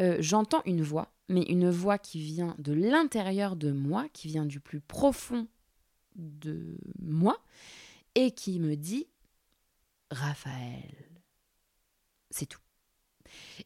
[0.00, 4.46] euh, j'entends une voix, mais une voix qui vient de l'intérieur de moi, qui vient
[4.46, 5.46] du plus profond
[6.16, 7.42] de moi,
[8.14, 9.06] et qui me dit
[10.10, 11.08] Raphaël.
[12.30, 12.60] C'est tout.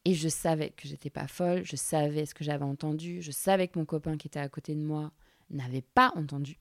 [0.04, 3.68] Et je savais que j'étais pas folle, je savais ce que j'avais entendu, je savais
[3.68, 5.12] que mon copain qui était à côté de moi
[5.50, 6.58] n'avait pas entendu.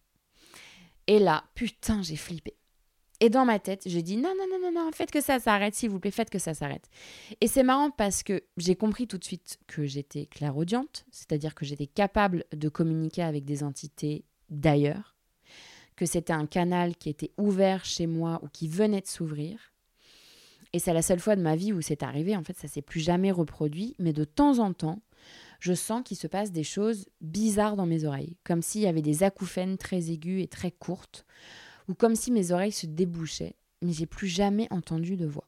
[1.08, 2.56] Et là, putain, j'ai flippé.
[3.22, 5.74] Et dans ma tête, j'ai dit non, non, non, non, non, faites que ça s'arrête,
[5.74, 6.90] s'il vous plaît, faites que ça s'arrête.
[7.40, 11.66] Et c'est marrant parce que j'ai compris tout de suite que j'étais clairaudiente, c'est-à-dire que
[11.66, 15.16] j'étais capable de communiquer avec des entités d'ailleurs,
[15.96, 19.72] que c'était un canal qui était ouvert chez moi ou qui venait de s'ouvrir,
[20.76, 22.36] et c'est la seule fois de ma vie où c'est arrivé.
[22.36, 23.96] En fait, ça s'est plus jamais reproduit.
[23.98, 25.00] Mais de temps en temps,
[25.62, 28.36] je sens qu'il se passe des choses bizarres dans mes oreilles.
[28.44, 31.26] Comme s'il y avait des acouphènes très aigus et très courtes.
[31.88, 33.56] Ou comme si mes oreilles se débouchaient.
[33.82, 35.48] Mais j'ai plus jamais entendu de voix.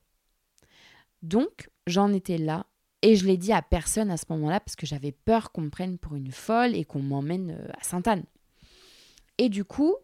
[1.23, 2.65] Donc, j'en étais là.
[3.01, 5.69] Et je l'ai dit à personne à ce moment-là parce que j'avais peur qu'on me
[5.69, 8.23] prenne pour une folle et qu'on m'emmène euh, à Sainte-Anne.
[9.37, 9.95] Et du coup,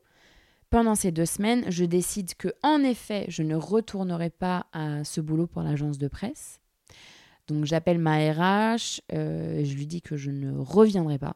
[0.70, 5.22] pendant ces deux semaines, je décide que, en effet, je ne retournerai pas à ce
[5.22, 6.60] boulot pour l'agence de presse.
[7.48, 11.36] Donc j'appelle ma RH, euh, je lui dis que je ne reviendrai pas.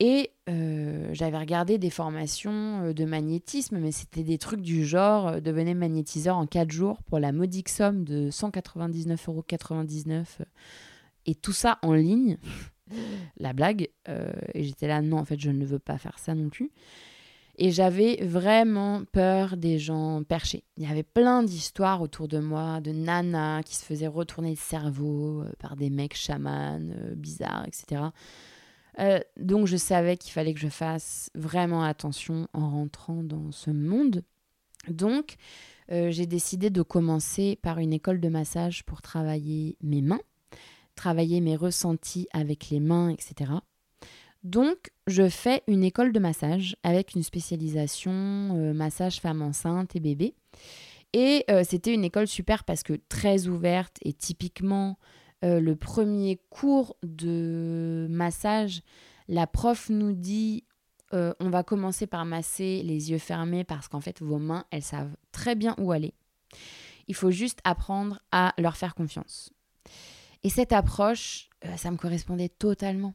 [0.00, 5.40] Et euh, j'avais regardé des formations euh, de magnétisme, mais c'était des trucs du genre
[5.40, 9.44] devenez magnétiseur en 4 jours pour la modique somme de 199,99 euros.
[11.26, 12.38] Et tout ça en ligne.
[13.38, 13.88] la blague.
[14.54, 16.70] et j'étais là, non, en fait, je ne veux pas faire ça non plus.
[17.60, 20.62] Et j'avais vraiment peur des gens perchés.
[20.76, 24.56] Il y avait plein d'histoires autour de moi, de nanas qui se faisaient retourner le
[24.56, 28.02] cerveau euh, par des mecs chamans euh, bizarres, etc.
[28.98, 33.70] Euh, donc je savais qu'il fallait que je fasse vraiment attention en rentrant dans ce
[33.70, 34.22] monde.
[34.88, 35.36] Donc
[35.90, 40.20] j'ai décidé de commencer par une école de massage pour travailler mes mains,
[40.96, 43.52] travailler mes ressentis avec les mains, etc.
[44.44, 50.00] Donc, je fais une école de massage avec une spécialisation euh, massage femme enceinte et
[50.00, 50.34] bébé.
[51.12, 54.98] Et euh, c'était une école super parce que très ouverte et typiquement
[55.44, 58.82] euh, le premier cours de massage,
[59.28, 60.64] la prof nous dit
[61.10, 65.16] on va commencer par masser les yeux fermés parce qu'en fait vos mains, elles savent
[65.32, 66.12] très bien où aller.
[67.06, 69.48] Il faut juste apprendre à leur faire confiance.
[70.42, 71.48] Et cette approche,
[71.78, 73.14] ça me correspondait totalement.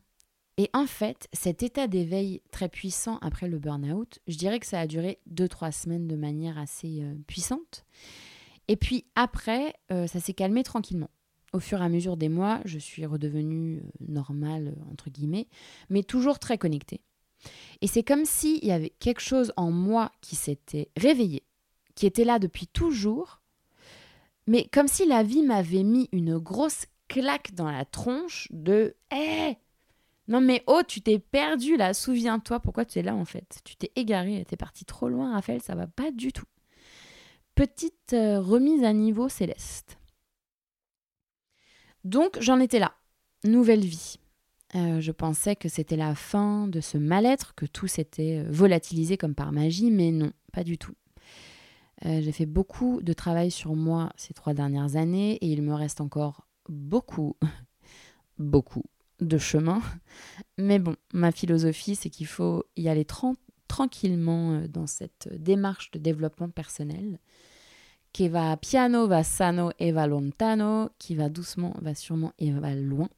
[0.57, 4.79] Et en fait, cet état d'éveil très puissant après le burn-out, je dirais que ça
[4.79, 7.85] a duré 2-3 semaines de manière assez euh, puissante.
[8.67, 11.09] Et puis après, euh, ça s'est calmé tranquillement.
[11.53, 15.47] Au fur et à mesure des mois, je suis redevenue euh, normale, entre guillemets,
[15.89, 17.01] mais toujours très connectée.
[17.81, 21.43] Et c'est comme s'il y avait quelque chose en moi qui s'était réveillé,
[21.95, 23.41] qui était là depuis toujours,
[24.47, 29.57] mais comme si la vie m'avait mis une grosse claque dans la tronche de Hé
[30.27, 33.59] Non mais oh, tu t'es perdu là, souviens-toi pourquoi tu es là en fait.
[33.63, 36.45] Tu t'es égaré, t'es parti trop loin, Raphaël, ça va pas du tout.
[37.55, 39.97] Petite euh, remise à niveau céleste.
[42.03, 42.93] Donc j'en étais là.
[43.43, 44.17] Nouvelle vie.
[44.75, 49.17] Euh, je pensais que c'était la fin de ce mal-être, que tout s'était euh, volatilisé
[49.17, 50.95] comme par magie, mais non, pas du tout.
[52.05, 56.01] J'ai fait beaucoup de travail sur moi ces trois dernières années et il me reste
[56.01, 57.37] encore beaucoup,
[58.39, 58.83] beaucoup
[59.21, 59.81] de chemin.
[60.57, 63.05] Mais bon, ma philosophie, c'est qu'il faut y aller
[63.69, 67.19] tranquillement dans cette démarche de développement personnel
[68.13, 72.75] qui va piano, va sano et va lontano, qui va doucement, va sûrement et va
[72.75, 73.09] loin.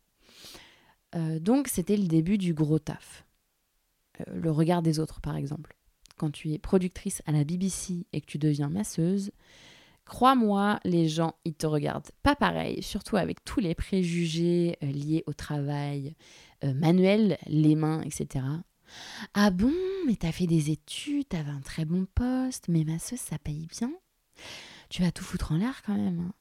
[1.15, 3.25] Euh, donc c'était le début du gros taf.
[4.21, 5.75] Euh, le regard des autres, par exemple.
[6.17, 9.31] Quand tu es productrice à la BBC et que tu deviens masseuse,
[10.05, 15.23] crois-moi, les gens, ils te regardent pas pareil, surtout avec tous les préjugés euh, liés
[15.27, 16.15] au travail
[16.63, 18.43] manuel, les mains, etc.
[19.35, 19.73] Ah bon,
[20.07, 23.91] mais t'as fait des études, t'avais un très bon poste, mais masseuse, ça paye bien
[24.89, 26.19] tu vas tout foutre en l'air quand même.
[26.19, 26.33] Hein.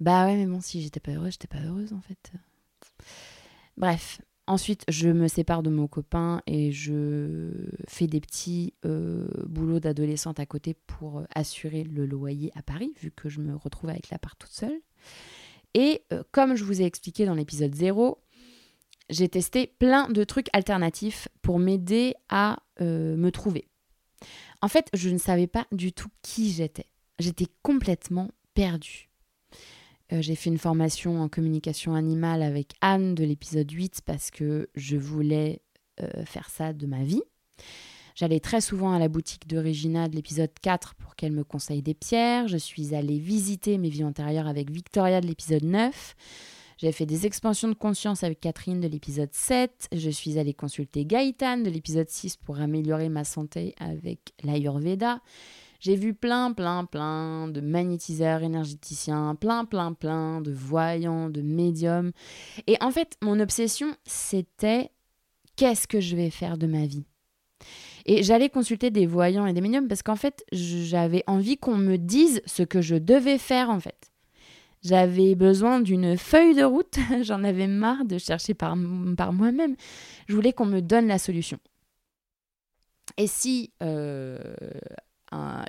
[0.00, 2.32] Bah ouais, mais bon, si j'étais pas heureuse, j'étais pas heureuse en fait.
[3.76, 7.50] Bref, ensuite je me sépare de mon copain et je
[7.88, 12.92] fais des petits euh, boulots d'adolescente à côté pour euh, assurer le loyer à Paris,
[13.00, 14.80] vu que je me retrouve avec l'appart toute seule.
[15.74, 18.18] Et euh, comme je vous ai expliqué dans l'épisode 0,
[19.08, 23.68] j'ai testé plein de trucs alternatifs pour m'aider à me trouver.
[24.60, 26.86] En fait, je ne savais pas du tout qui j'étais
[27.18, 29.08] j'étais complètement perdue.
[30.12, 34.68] Euh, j'ai fait une formation en communication animale avec Anne de l'épisode 8 parce que
[34.74, 35.62] je voulais
[36.00, 37.22] euh, faire ça de ma vie.
[38.14, 41.82] J'allais très souvent à la boutique de Regina de l'épisode 4 pour qu'elle me conseille
[41.82, 42.46] des pierres.
[42.46, 46.14] Je suis allée visiter mes vies antérieures avec Victoria de l'épisode 9.
[46.76, 49.88] J'ai fait des expansions de conscience avec Catherine de l'épisode 7.
[49.92, 55.20] Je suis allée consulter Gaëtan de l'épisode 6 pour améliorer ma santé avec l'Ayurveda.
[55.82, 62.12] J'ai vu plein, plein, plein de magnétiseurs énergéticiens, plein, plein, plein de voyants, de médiums.
[62.68, 64.90] Et en fait, mon obsession, c'était
[65.56, 67.04] qu'est-ce que je vais faire de ma vie?
[68.06, 71.96] Et j'allais consulter des voyants et des médiums parce qu'en fait, j'avais envie qu'on me
[71.96, 74.12] dise ce que je devais faire en fait.
[74.84, 79.74] J'avais besoin d'une feuille de route, j'en avais marre de chercher par, moi-même.
[80.28, 81.58] Je voulais qu'on me donne la solution.
[83.16, 84.38] Et si euh,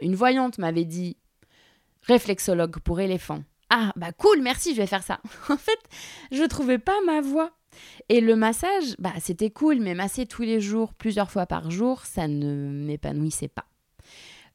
[0.02, 1.18] une voyante m'avait dit
[2.04, 3.44] réflexologue pour éléphant.
[3.70, 5.20] Ah, bah cool, merci, je vais faire ça.
[5.50, 5.80] en fait,
[6.32, 7.52] je trouvais pas ma voix.
[8.10, 12.06] Et le massage, bah c'était cool, mais masser tous les jours, plusieurs fois par jour,
[12.06, 13.66] ça ne m'épanouissait pas.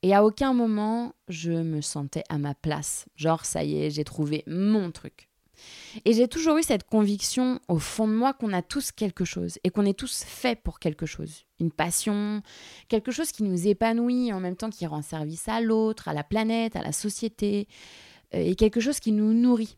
[0.03, 3.07] Et à aucun moment, je me sentais à ma place.
[3.17, 5.28] Genre, ça y est, j'ai trouvé mon truc.
[6.05, 9.59] Et j'ai toujours eu cette conviction au fond de moi qu'on a tous quelque chose
[9.65, 11.45] et qu'on est tous faits pour quelque chose.
[11.61, 12.43] Une passion,
[12.89, 16.25] quelque chose qui nous épanouit en même temps qui rend service à l'autre, à la
[16.25, 17.69] planète, à la société,
[18.35, 19.77] euh, et quelque chose qui nous nourrit.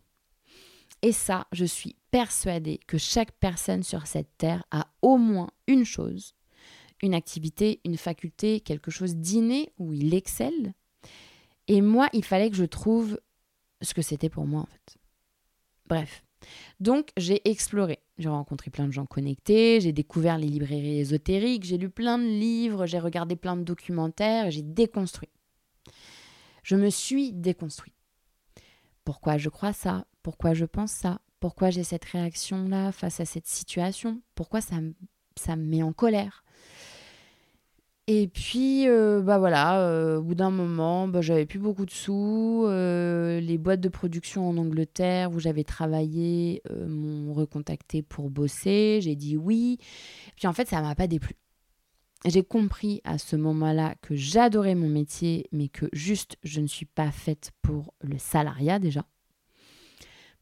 [1.03, 5.85] Et ça, je suis persuadée que chaque personne sur cette terre a au moins une
[5.85, 6.35] chose,
[7.03, 10.75] une activité, une faculté, quelque chose d'inné où il excelle.
[11.69, 13.19] Et moi, il fallait que je trouve
[13.81, 15.00] ce que c'était pour moi en fait.
[15.91, 16.23] Bref.
[16.79, 17.99] Donc j'ai exploré.
[18.17, 22.25] J'ai rencontré plein de gens connectés, j'ai découvert les librairies ésotériques, j'ai lu plein de
[22.25, 25.29] livres, j'ai regardé plein de documentaires j'ai déconstruit.
[26.63, 27.93] Je me suis déconstruit.
[29.05, 30.07] Pourquoi je crois ça?
[30.23, 31.21] Pourquoi je pense ça?
[31.41, 34.21] Pourquoi j'ai cette réaction-là face à cette situation?
[34.35, 34.77] Pourquoi ça,
[35.37, 36.45] ça me met en colère?
[38.13, 41.93] Et puis, euh, bah voilà, euh, au bout d'un moment, bah, j'avais plus beaucoup de
[41.93, 42.65] sous.
[42.67, 48.99] Euh, les boîtes de production en Angleterre où j'avais travaillé m'ont recontacté pour bosser.
[49.01, 49.79] J'ai dit oui.
[50.35, 51.37] Puis en fait, ça m'a pas déplu.
[52.25, 56.87] J'ai compris à ce moment-là que j'adorais mon métier, mais que juste je ne suis
[56.87, 59.05] pas faite pour le salariat déjà.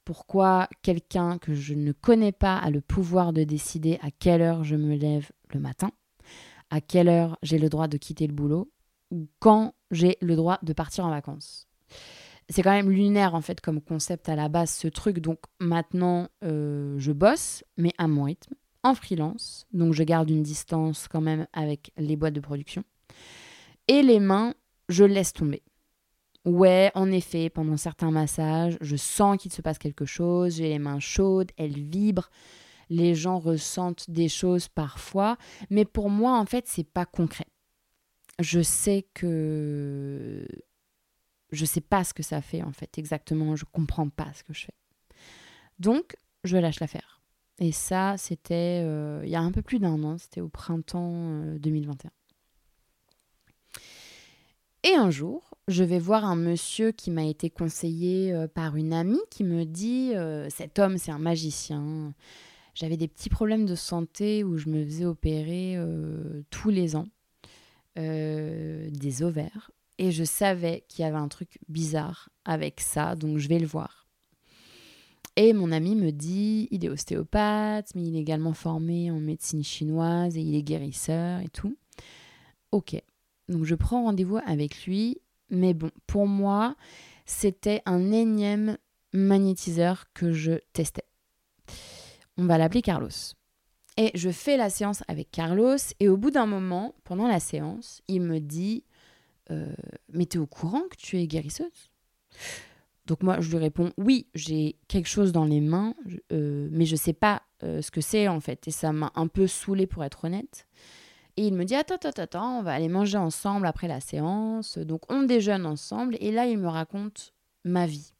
[0.07, 4.65] Pourquoi quelqu'un que je ne connais pas a le pouvoir de décider à quelle heure
[4.65, 5.91] je me lève le matin?
[6.71, 8.71] À quelle heure j'ai le droit de quitter le boulot
[9.11, 11.67] ou quand j'ai le droit de partir en vacances.
[12.51, 15.19] C'est quand même lunaire en fait comme concept à la base ce truc.
[15.19, 19.67] Donc maintenant euh, je bosse mais à mon rythme, en freelance.
[19.73, 22.85] Donc je garde une distance quand même avec les boîtes de production.
[23.87, 24.55] Et les mains,
[24.89, 25.63] je laisse tomber.
[26.45, 30.79] Ouais, en effet, pendant certains massages, je sens qu'il se passe quelque chose, j'ai les
[30.79, 32.31] mains chaudes, elles vibrent,
[32.91, 35.37] les gens ressentent des choses parfois,
[35.71, 37.47] mais pour moi, en fait, c'est pas concret.
[38.39, 40.47] Je sais que
[41.51, 44.53] je sais pas ce que ça fait en fait exactement, je comprends pas ce que
[44.53, 44.75] je fais.
[45.79, 47.19] Donc, je lâche l'affaire.
[47.61, 51.43] Et ça, c'était euh, il y a un peu plus d'un an, c'était au printemps
[51.59, 52.09] 2021.
[52.09, 52.11] Euh,
[54.85, 58.93] Et un jour, je vais voir un monsieur qui m'a été conseillé euh, par une
[58.93, 60.13] amie qui me dit
[60.51, 62.15] cet homme, c'est un magicien.
[62.75, 65.77] J'avais des petits problèmes de santé où je me faisais opérer
[66.51, 67.09] tous les ans
[67.97, 69.71] des ovaires.
[69.99, 73.67] Et je savais qu'il y avait un truc bizarre avec ça, donc je vais le
[73.67, 74.07] voir.
[75.35, 79.65] Et mon ami me dit, il est ostéopathe, mais il est également formé en médecine
[79.65, 81.77] chinoise et il est guérisseur et tout.
[82.71, 83.01] Ok,
[83.49, 86.77] donc je prends rendez-vous avec lui, mais bon, pour moi,
[87.25, 88.79] c'était un énième
[89.13, 91.08] magnétiseur que je testais.
[92.39, 93.09] On va l'appeler Carlos.
[93.97, 98.01] Et je fais la séance avec Carlos et au bout d'un moment, pendant la séance,
[98.07, 98.85] il me dit,
[99.51, 99.75] euh,
[100.13, 101.91] mais tu es au courant que tu es guérisseuse?
[103.07, 105.95] Donc moi, je lui réponds, oui, j'ai quelque chose dans les mains,
[106.31, 108.69] euh, mais je sais pas euh, ce que c'est en fait.
[108.69, 110.69] Et ça m'a un peu saoulée pour être honnête.
[111.37, 114.79] Et il me dit, attends, attends, attends, on va aller manger ensemble après la séance.
[114.79, 116.17] Donc on déjeune ensemble.
[116.21, 117.33] Et là, il me raconte
[117.65, 118.13] ma vie.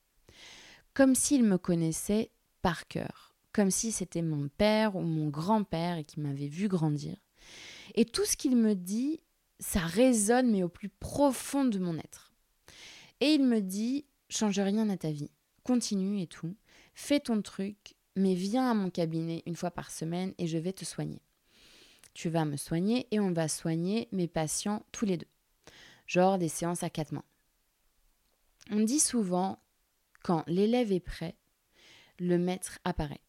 [0.93, 3.28] Comme s'il me connaissait par cœur.
[3.59, 7.17] Comme si c'était mon père ou mon grand-père et qu'il m'avait vu grandir.
[7.97, 9.21] Et tout ce qu'il me dit,
[9.59, 12.33] ça résonne, mais au plus profond de mon être.
[13.19, 15.33] Et il me dit, change rien à ta vie.
[15.65, 16.55] Continue et tout.
[16.95, 20.73] Fais ton truc, mais viens à mon cabinet une fois par semaine et je vais
[20.73, 21.21] te soigner.
[22.15, 25.27] Tu vas me soigner et on va soigner mes patients tous les deux.
[26.07, 27.25] Genre des séances à quatre mains.
[28.71, 29.59] On dit souvent,
[30.23, 31.35] quand l'élève est prêt,
[32.21, 33.21] le maître apparaît.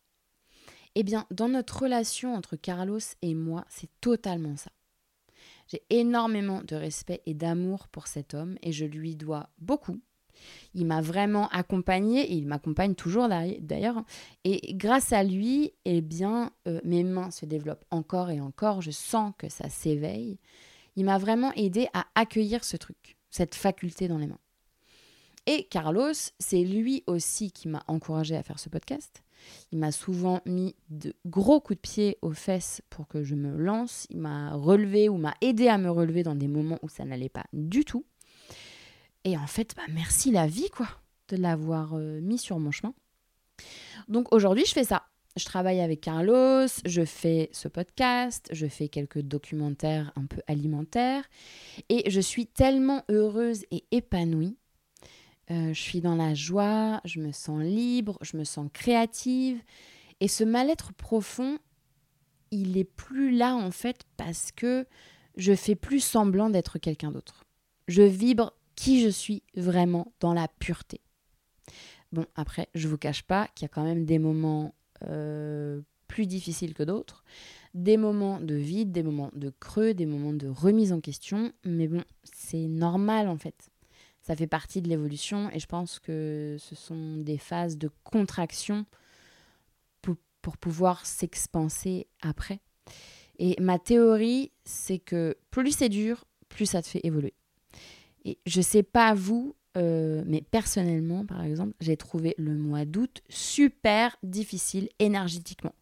[0.95, 4.71] Eh bien, dans notre relation entre Carlos et moi, c'est totalement ça.
[5.67, 9.99] J'ai énormément de respect et d'amour pour cet homme et je lui dois beaucoup
[10.73, 14.03] il m'a vraiment accompagné et il m'accompagne toujours d'ailleurs.
[14.43, 18.81] Et grâce à lui, eh bien, euh, mes mains se développent encore et encore.
[18.81, 20.39] Je sens que ça s'éveille.
[20.95, 24.39] Il m'a vraiment aidé à accueillir ce truc, cette faculté dans les mains.
[25.45, 29.23] Et Carlos, c'est lui aussi qui m'a encouragé à faire ce podcast.
[29.71, 33.55] Il m'a souvent mis de gros coups de pied aux fesses pour que je me
[33.57, 34.07] lance.
[34.09, 37.29] Il m'a relevé ou m'a aidé à me relever dans des moments où ça n'allait
[37.29, 38.05] pas du tout.
[39.23, 40.87] Et en fait, bah, merci la vie, quoi,
[41.29, 42.93] de l'avoir euh, mis sur mon chemin.
[44.07, 45.03] Donc aujourd'hui, je fais ça.
[45.37, 51.23] Je travaille avec Carlos, je fais ce podcast, je fais quelques documentaires un peu alimentaires
[51.87, 54.57] et je suis tellement heureuse et épanouie.
[55.51, 59.61] Euh, je suis dans la joie, je me sens libre, je me sens créative
[60.19, 61.57] et ce mal-être profond,
[62.51, 64.85] il est plus là en fait parce que
[65.37, 67.45] je fais plus semblant d'être quelqu'un d'autre.
[67.87, 71.01] Je vibre qui je suis vraiment dans la pureté.
[72.11, 74.73] Bon, après, je vous cache pas qu'il y a quand même des moments
[75.03, 77.23] euh, plus difficiles que d'autres,
[77.73, 81.87] des moments de vide, des moments de creux, des moments de remise en question, mais
[81.87, 83.69] bon, c'est normal en fait.
[84.29, 88.85] Ça fait partie de l'évolution et je pense que ce sont des phases de contraction
[90.03, 92.59] pour, pouvoir s'expanser après.
[93.39, 97.33] Et ma théorie, c'est que plus c'est dur, plus ça te fait évoluer.
[98.23, 103.23] Et je sais pas vous, euh, mais personnellement, par exemple, j'ai trouvé le mois d'août
[103.29, 105.73] super difficile énergétiquement.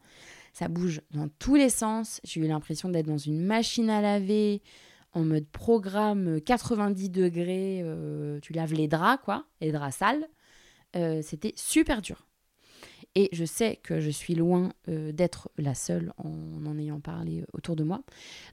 [0.54, 2.22] Ça bouge dans tous les sens.
[2.24, 4.62] J'ai eu l'impression d'être dans une machine à laver
[5.18, 7.82] en mode programme 90 degrés.
[7.84, 10.28] Euh, tu laves les draps, quoi, les draps sales.
[10.96, 12.28] Euh, c'était super dur.
[13.16, 17.42] Et je sais que je suis loin euh, d'être la seule en en ayant parlé
[17.42, 18.04] euh, autour de moi.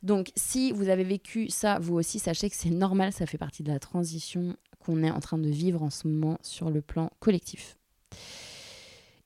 [0.03, 3.62] Donc si vous avez vécu ça, vous aussi, sachez que c'est normal, ça fait partie
[3.62, 7.11] de la transition qu'on est en train de vivre en ce moment sur le plan
[7.21, 7.77] collectif.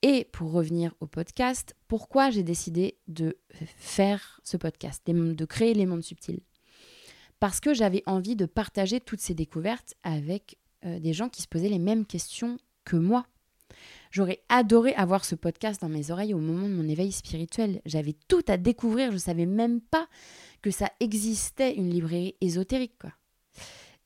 [0.02, 5.86] Et pour revenir au podcast, pourquoi j'ai décidé de faire ce podcast, de créer les
[5.86, 6.40] mondes subtils?
[7.40, 11.48] Parce que j'avais envie de partager toutes ces découvertes avec euh, des gens qui se
[11.48, 13.26] posaient les mêmes questions que moi
[14.10, 17.80] J'aurais adoré avoir ce podcast dans mes oreilles au moment de mon éveil spirituel.
[17.84, 20.08] J'avais tout à découvrir, je ne savais même pas
[20.62, 22.94] que ça existait une librairie ésotérique.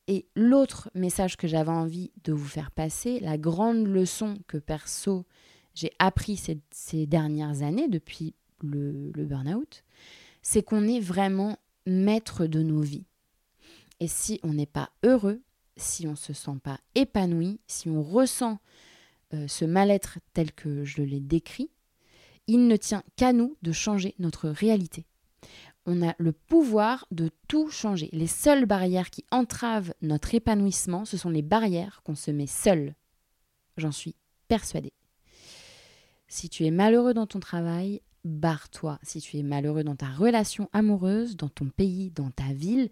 [0.08, 5.24] Et l'autre message que j'avais envie de vous faire passer, la grande leçon que perso
[5.74, 9.84] j'ai appris ces, dernières années depuis le, le burn-out,
[10.42, 11.56] c'est qu'on est vraiment
[11.86, 13.06] maître de nos vies.
[14.02, 15.44] Et si on n'est pas heureux,
[15.76, 18.58] si on ne se sent pas épanoui, si on ressent
[19.32, 21.70] euh, ce mal-être tel que je l'ai décrit,
[22.48, 25.06] il ne tient qu'à nous de changer notre réalité.
[25.86, 28.08] On a le pouvoir de tout changer.
[28.10, 32.96] Les seules barrières qui entravent notre épanouissement, ce sont les barrières qu'on se met seul.
[33.76, 34.16] J'en suis
[34.48, 34.94] persuadée.
[36.26, 38.98] Si tu es malheureux dans ton travail, barre-toi.
[39.04, 42.90] Si tu es malheureux dans ta relation amoureuse, dans ton pays, dans ta ville,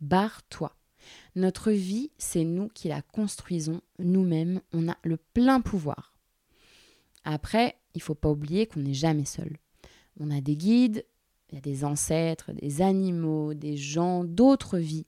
[0.00, 0.76] barre-toi.
[1.34, 4.60] Notre vie, c'est nous qui la construisons nous-mêmes.
[4.72, 6.18] On a le plein pouvoir.
[7.24, 9.56] Après, il faut pas oublier qu'on n'est jamais seul.
[10.18, 11.04] On a des guides,
[11.50, 15.06] il y a des ancêtres, des animaux, des gens, d'autres vies.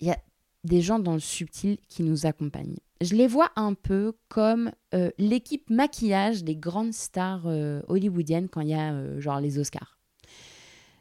[0.00, 0.18] Il y a
[0.64, 2.78] des gens dans le subtil qui nous accompagnent.
[3.00, 8.60] Je les vois un peu comme euh, l'équipe maquillage des grandes stars euh, hollywoodiennes quand
[8.60, 9.97] il y a euh, genre les Oscars.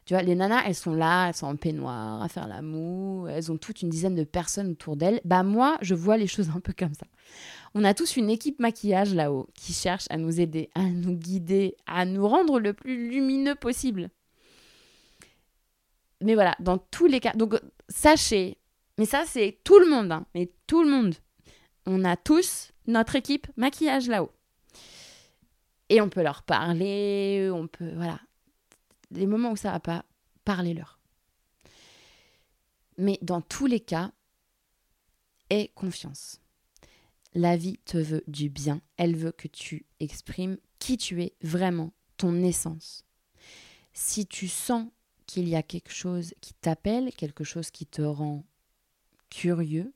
[0.07, 3.51] Tu vois, les nanas, elles sont là, elles sont en peignoir, à faire l'amour, elles
[3.51, 5.19] ont toute une dizaine de personnes autour d'elles.
[5.25, 7.05] Bah moi, je vois les choses un peu comme ça.
[7.75, 11.75] On a tous une équipe maquillage là-haut qui cherche à nous aider, à nous guider,
[11.87, 14.09] à nous rendre le plus lumineux possible.
[16.21, 18.57] Mais voilà, dans tous les cas, donc sachez,
[18.97, 21.15] mais ça c'est tout le monde, hein, mais tout le monde.
[21.85, 24.31] On a tous notre équipe maquillage là-haut.
[25.89, 28.19] Et on peut leur parler, on peut, voilà,
[29.11, 30.05] les moments où ça va pas,
[30.45, 30.99] parlez-leur.
[32.97, 34.11] Mais dans tous les cas,
[35.49, 36.41] aie confiance.
[37.33, 38.81] La vie te veut du bien.
[38.97, 43.05] Elle veut que tu exprimes qui tu es vraiment, ton essence.
[43.93, 44.87] Si tu sens
[45.25, 48.43] qu'il y a quelque chose qui t'appelle, quelque chose qui te rend
[49.29, 49.93] curieux,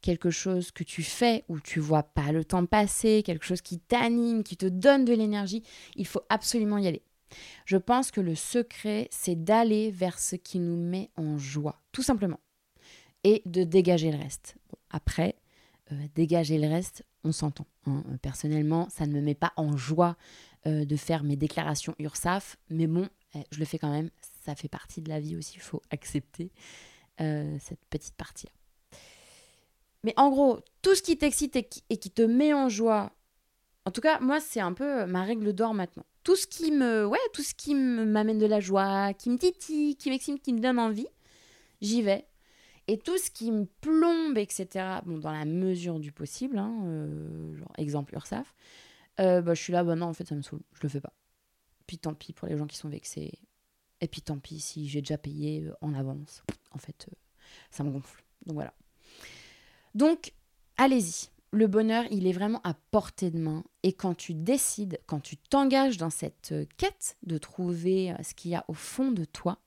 [0.00, 3.78] quelque chose que tu fais où tu vois pas le temps passer, quelque chose qui
[3.78, 5.62] t'anime, qui te donne de l'énergie,
[5.96, 7.02] il faut absolument y aller.
[7.64, 12.02] Je pense que le secret, c'est d'aller vers ce qui nous met en joie, tout
[12.02, 12.40] simplement,
[13.24, 14.56] et de dégager le reste.
[14.90, 15.36] après,
[15.92, 17.66] euh, dégager le reste, on s'entend.
[17.86, 18.02] Hein.
[18.22, 20.16] Personnellement, ça ne me met pas en joie
[20.66, 24.10] euh, de faire mes déclarations URSAF, mais bon, eh, je le fais quand même.
[24.44, 26.50] Ça fait partie de la vie aussi, il faut accepter
[27.20, 28.52] euh, cette petite partie-là.
[30.04, 33.12] Mais en gros, tout ce qui t'excite et qui te met en joie,
[33.84, 37.10] en tout cas, moi, c'est un peu ma règle d'or maintenant tout ce qui me,
[37.32, 40.78] tout ce qui m'amène de la joie, qui me titille, qui m'excite, qui me donne
[40.78, 41.06] envie,
[41.80, 42.26] j'y vais.
[42.86, 47.72] Et tout ce qui me plombe, etc., dans la mesure du possible, hein, euh, genre
[47.78, 48.54] exemple URSAF,
[49.20, 51.00] euh, bah, je suis là, bah non, en fait, ça me saoule, je le fais
[51.00, 51.14] pas.
[51.86, 53.32] Puis tant pis pour les gens qui sont vexés.
[54.02, 56.42] Et puis tant pis si j'ai déjà payé euh, en avance.
[56.72, 57.08] En fait,
[57.70, 58.22] ça me gonfle.
[58.44, 58.74] Donc voilà.
[59.94, 60.34] Donc,
[60.76, 63.64] allez-y le bonheur, il est vraiment à portée de main.
[63.82, 68.34] Et quand tu décides, quand tu t'engages dans cette euh, quête de trouver euh, ce
[68.34, 69.58] qu'il y a au fond de toi,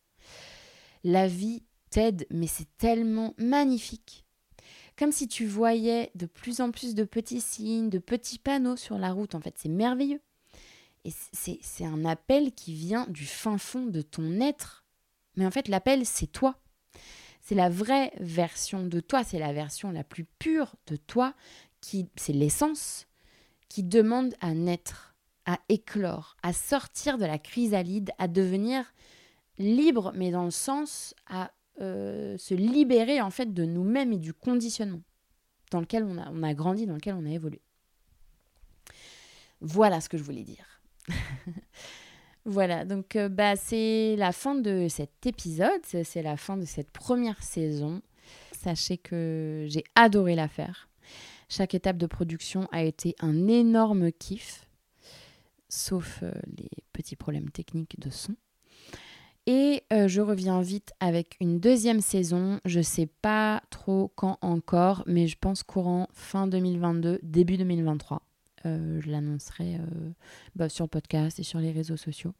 [1.04, 4.26] la vie t'aide, mais c'est tellement magnifique.
[4.98, 9.00] Comme si tu voyais de plus en plus de petits signes, de petits panneaux sur
[9.00, 9.34] la route.
[9.34, 10.22] En fait, c'est merveilleux.
[11.04, 14.86] Et c'est un appel qui vient du fin fond de ton être.
[15.36, 16.58] Mais en fait, l'appel, c'est toi.
[17.42, 21.34] C'est la vraie version de toi, c'est la version la plus pure de toi
[21.82, 23.08] qui c'est l'essence
[23.68, 25.16] qui demande à naître,
[25.46, 28.94] à éclore, à sortir de la chrysalide, à devenir
[29.58, 34.34] libre, mais dans le sens à euh, se libérer en fait de nous-mêmes et du
[34.34, 35.02] conditionnement
[35.72, 37.62] dans lequel on a, on a grandi, dans lequel on a évolué.
[39.62, 40.82] Voilà ce que je voulais dire.
[42.46, 46.92] voilà, donc euh, bah, c'est la fin de cet épisode, c'est la fin de cette
[46.92, 48.02] première saison.
[48.52, 50.91] Sachez que j'ai adoré la faire.
[51.52, 54.70] Chaque étape de production a été un énorme kiff,
[55.68, 58.36] sauf euh, les petits problèmes techniques de son.
[59.48, 62.62] Et euh, je reviens vite avec une deuxième saison.
[62.64, 68.22] Je sais pas trop quand encore, mais je pense courant fin 2022, début 2023.
[68.66, 69.78] Euh, je l'annoncerai
[70.56, 72.34] bah, sur le podcast et sur les réseaux sociaux.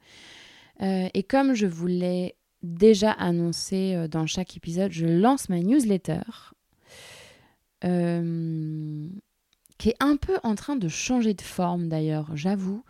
[0.80, 6.22] et comme je vous l'ai déjà annoncé dans chaque épisode, je lance ma newsletter
[7.84, 9.08] euh,
[9.78, 12.84] qui est un peu en train de changer de forme d'ailleurs, j'avoue.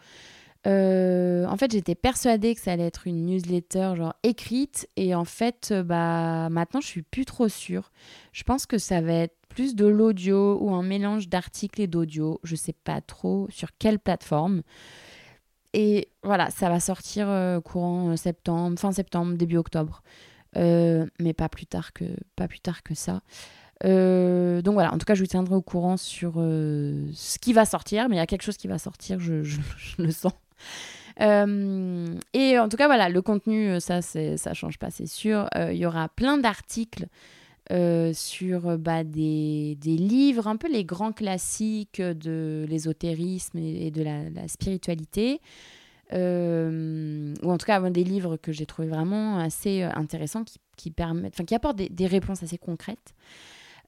[0.67, 5.25] Euh, en fait, j'étais persuadée que ça allait être une newsletter genre écrite et en
[5.25, 7.91] fait, euh, bah maintenant, je suis plus trop sûre.
[8.31, 12.39] Je pense que ça va être plus de l'audio ou un mélange d'articles et d'audio.
[12.43, 14.61] Je sais pas trop sur quelle plateforme.
[15.73, 17.27] Et voilà, ça va sortir
[17.63, 20.03] courant septembre, fin septembre, début octobre.
[20.55, 23.21] mais pas plus tard que pas plus tard que ça.
[23.85, 27.53] Euh, donc voilà, en tout cas, je vous tiendrai au courant sur euh, ce qui
[27.53, 29.43] va sortir, mais il y a quelque chose qui va sortir, je,
[29.97, 30.33] le sens.
[31.19, 35.47] Euh, et en tout cas, voilà, le contenu, ça, ça change pas, c'est sûr.
[35.55, 37.07] Il y aura plein d'articles
[38.13, 45.41] sur bah, des, livres, un peu les grands classiques de l'ésotérisme et, de la, spiritualité.
[46.11, 50.43] ou en tout cas des livres que j'ai trouvé vraiment assez intéressants
[50.77, 53.13] qui, permettent, qui apportent des, réponses assez concrètes.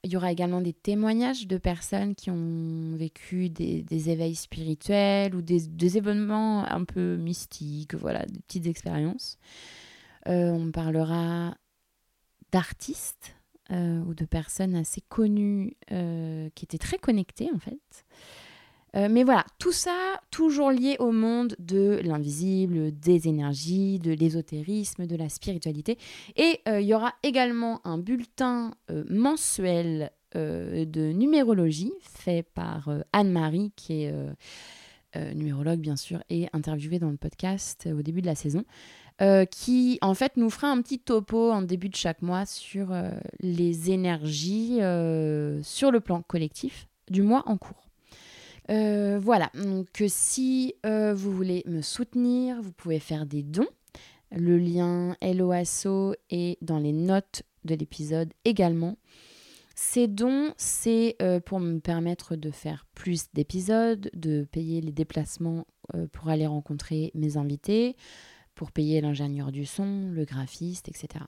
[0.04, 5.40] Il y aura également des témoignages de personnes qui ont vécu des, éveils spirituels ou
[5.40, 9.38] des, événements un peu mystiques, voilà, des petites expériences.
[10.28, 11.56] Euh, on parlera
[12.52, 13.34] d'artistes
[13.70, 18.04] euh, ou de personnes assez connues euh, qui étaient très connectées en fait.
[18.94, 25.16] Mais voilà, tout ça toujours lié au monde de l'invisible, des énergies, de l'ésotérisme, de
[25.16, 25.98] la spiritualité.
[26.36, 28.72] Et il y aura également un bulletin
[29.08, 34.14] mensuel de numérologie fait par Anne-Marie, qui est
[35.34, 38.64] numérologue bien sûr, et interviewée dans le podcast au début de la saison.
[39.22, 42.90] Euh, qui en fait nous fera un petit topo en début de chaque mois sur
[42.90, 47.83] euh, les énergies euh, sur le plan collectif du mois en cours.
[48.68, 53.68] Voilà, donc si vous voulez me soutenir, vous pouvez faire des dons.
[54.30, 58.96] Le lien LOASO est dans les notes de l'épisode également.
[59.76, 65.66] Ces dons, c'est pour me permettre de faire plus d'épisodes, de payer les déplacements
[66.12, 67.96] pour aller rencontrer mes invités,
[68.54, 71.24] pour payer l'ingénieur du son, le graphiste, etc.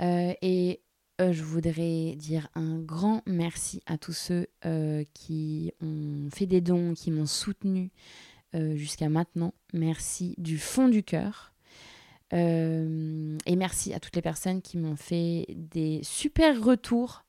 [0.00, 0.80] et
[1.22, 6.46] euh, euh, je voudrais dire un grand merci à tous ceux euh, qui ont fait
[6.46, 7.90] des dons, qui m'ont soutenu
[8.74, 9.54] jusqu'à maintenant.
[9.72, 11.54] Merci du fond du cœur.
[12.32, 17.24] et merci à toutes les personnes qui m'ont fait des super retours.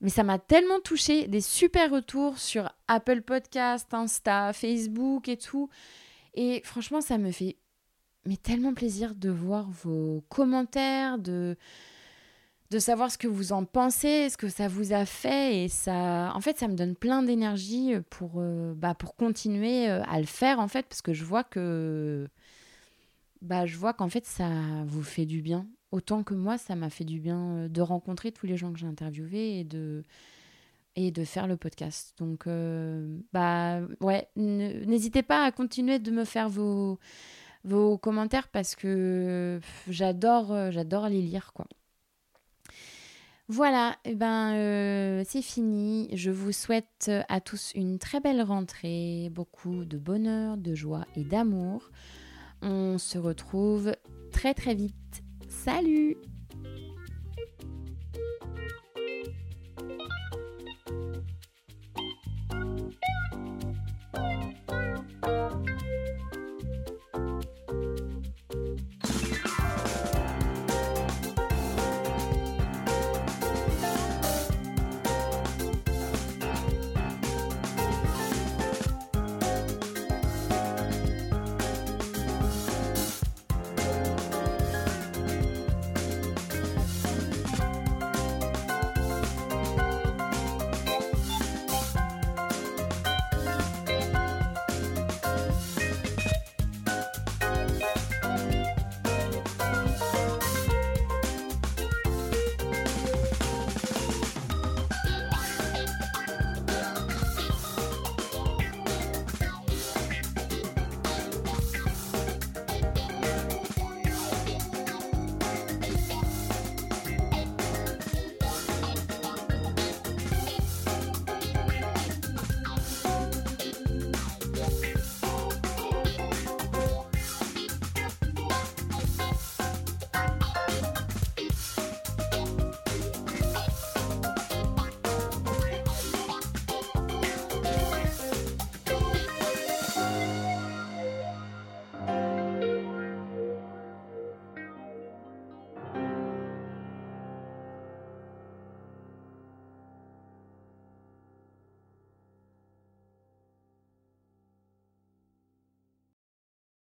[0.00, 5.70] Mais ça m'a tellement touché, des super retours sur Apple Podcast, Insta, Facebook et tout.
[6.34, 7.56] Et franchement, ça me fait
[8.36, 11.56] tellement plaisir de voir vos commentaires, de,
[12.70, 15.64] de savoir ce que vous en pensez, ce que ça vous a fait.
[15.64, 20.02] Et ça, en fait, ça me donne plein d'énergie pour, euh, bah, pour continuer euh,
[20.04, 22.28] à le faire, en fait, parce que je vois que.
[23.40, 24.48] Bah, je vois qu'en fait, ça
[24.86, 25.66] vous fait du bien.
[25.92, 28.78] Autant que moi, ça m'a fait du bien euh, de rencontrer tous les gens que
[28.78, 30.04] j'ai interviewés et de,
[30.96, 32.14] et de faire le podcast.
[32.18, 32.46] Donc,
[33.32, 36.98] bah, ouais, n'hésitez pas à continuer de me faire vos
[37.64, 41.66] vos commentaires parce que j'adore euh, j'adore les lire quoi.
[43.50, 46.10] Voilà, eh ben euh, c'est fini.
[46.12, 51.24] Je vous souhaite à tous une très belle rentrée, beaucoup de bonheur, de joie et
[51.24, 51.90] d'amour.
[52.60, 53.92] On se retrouve
[54.32, 55.22] très très vite.
[55.48, 56.18] Salut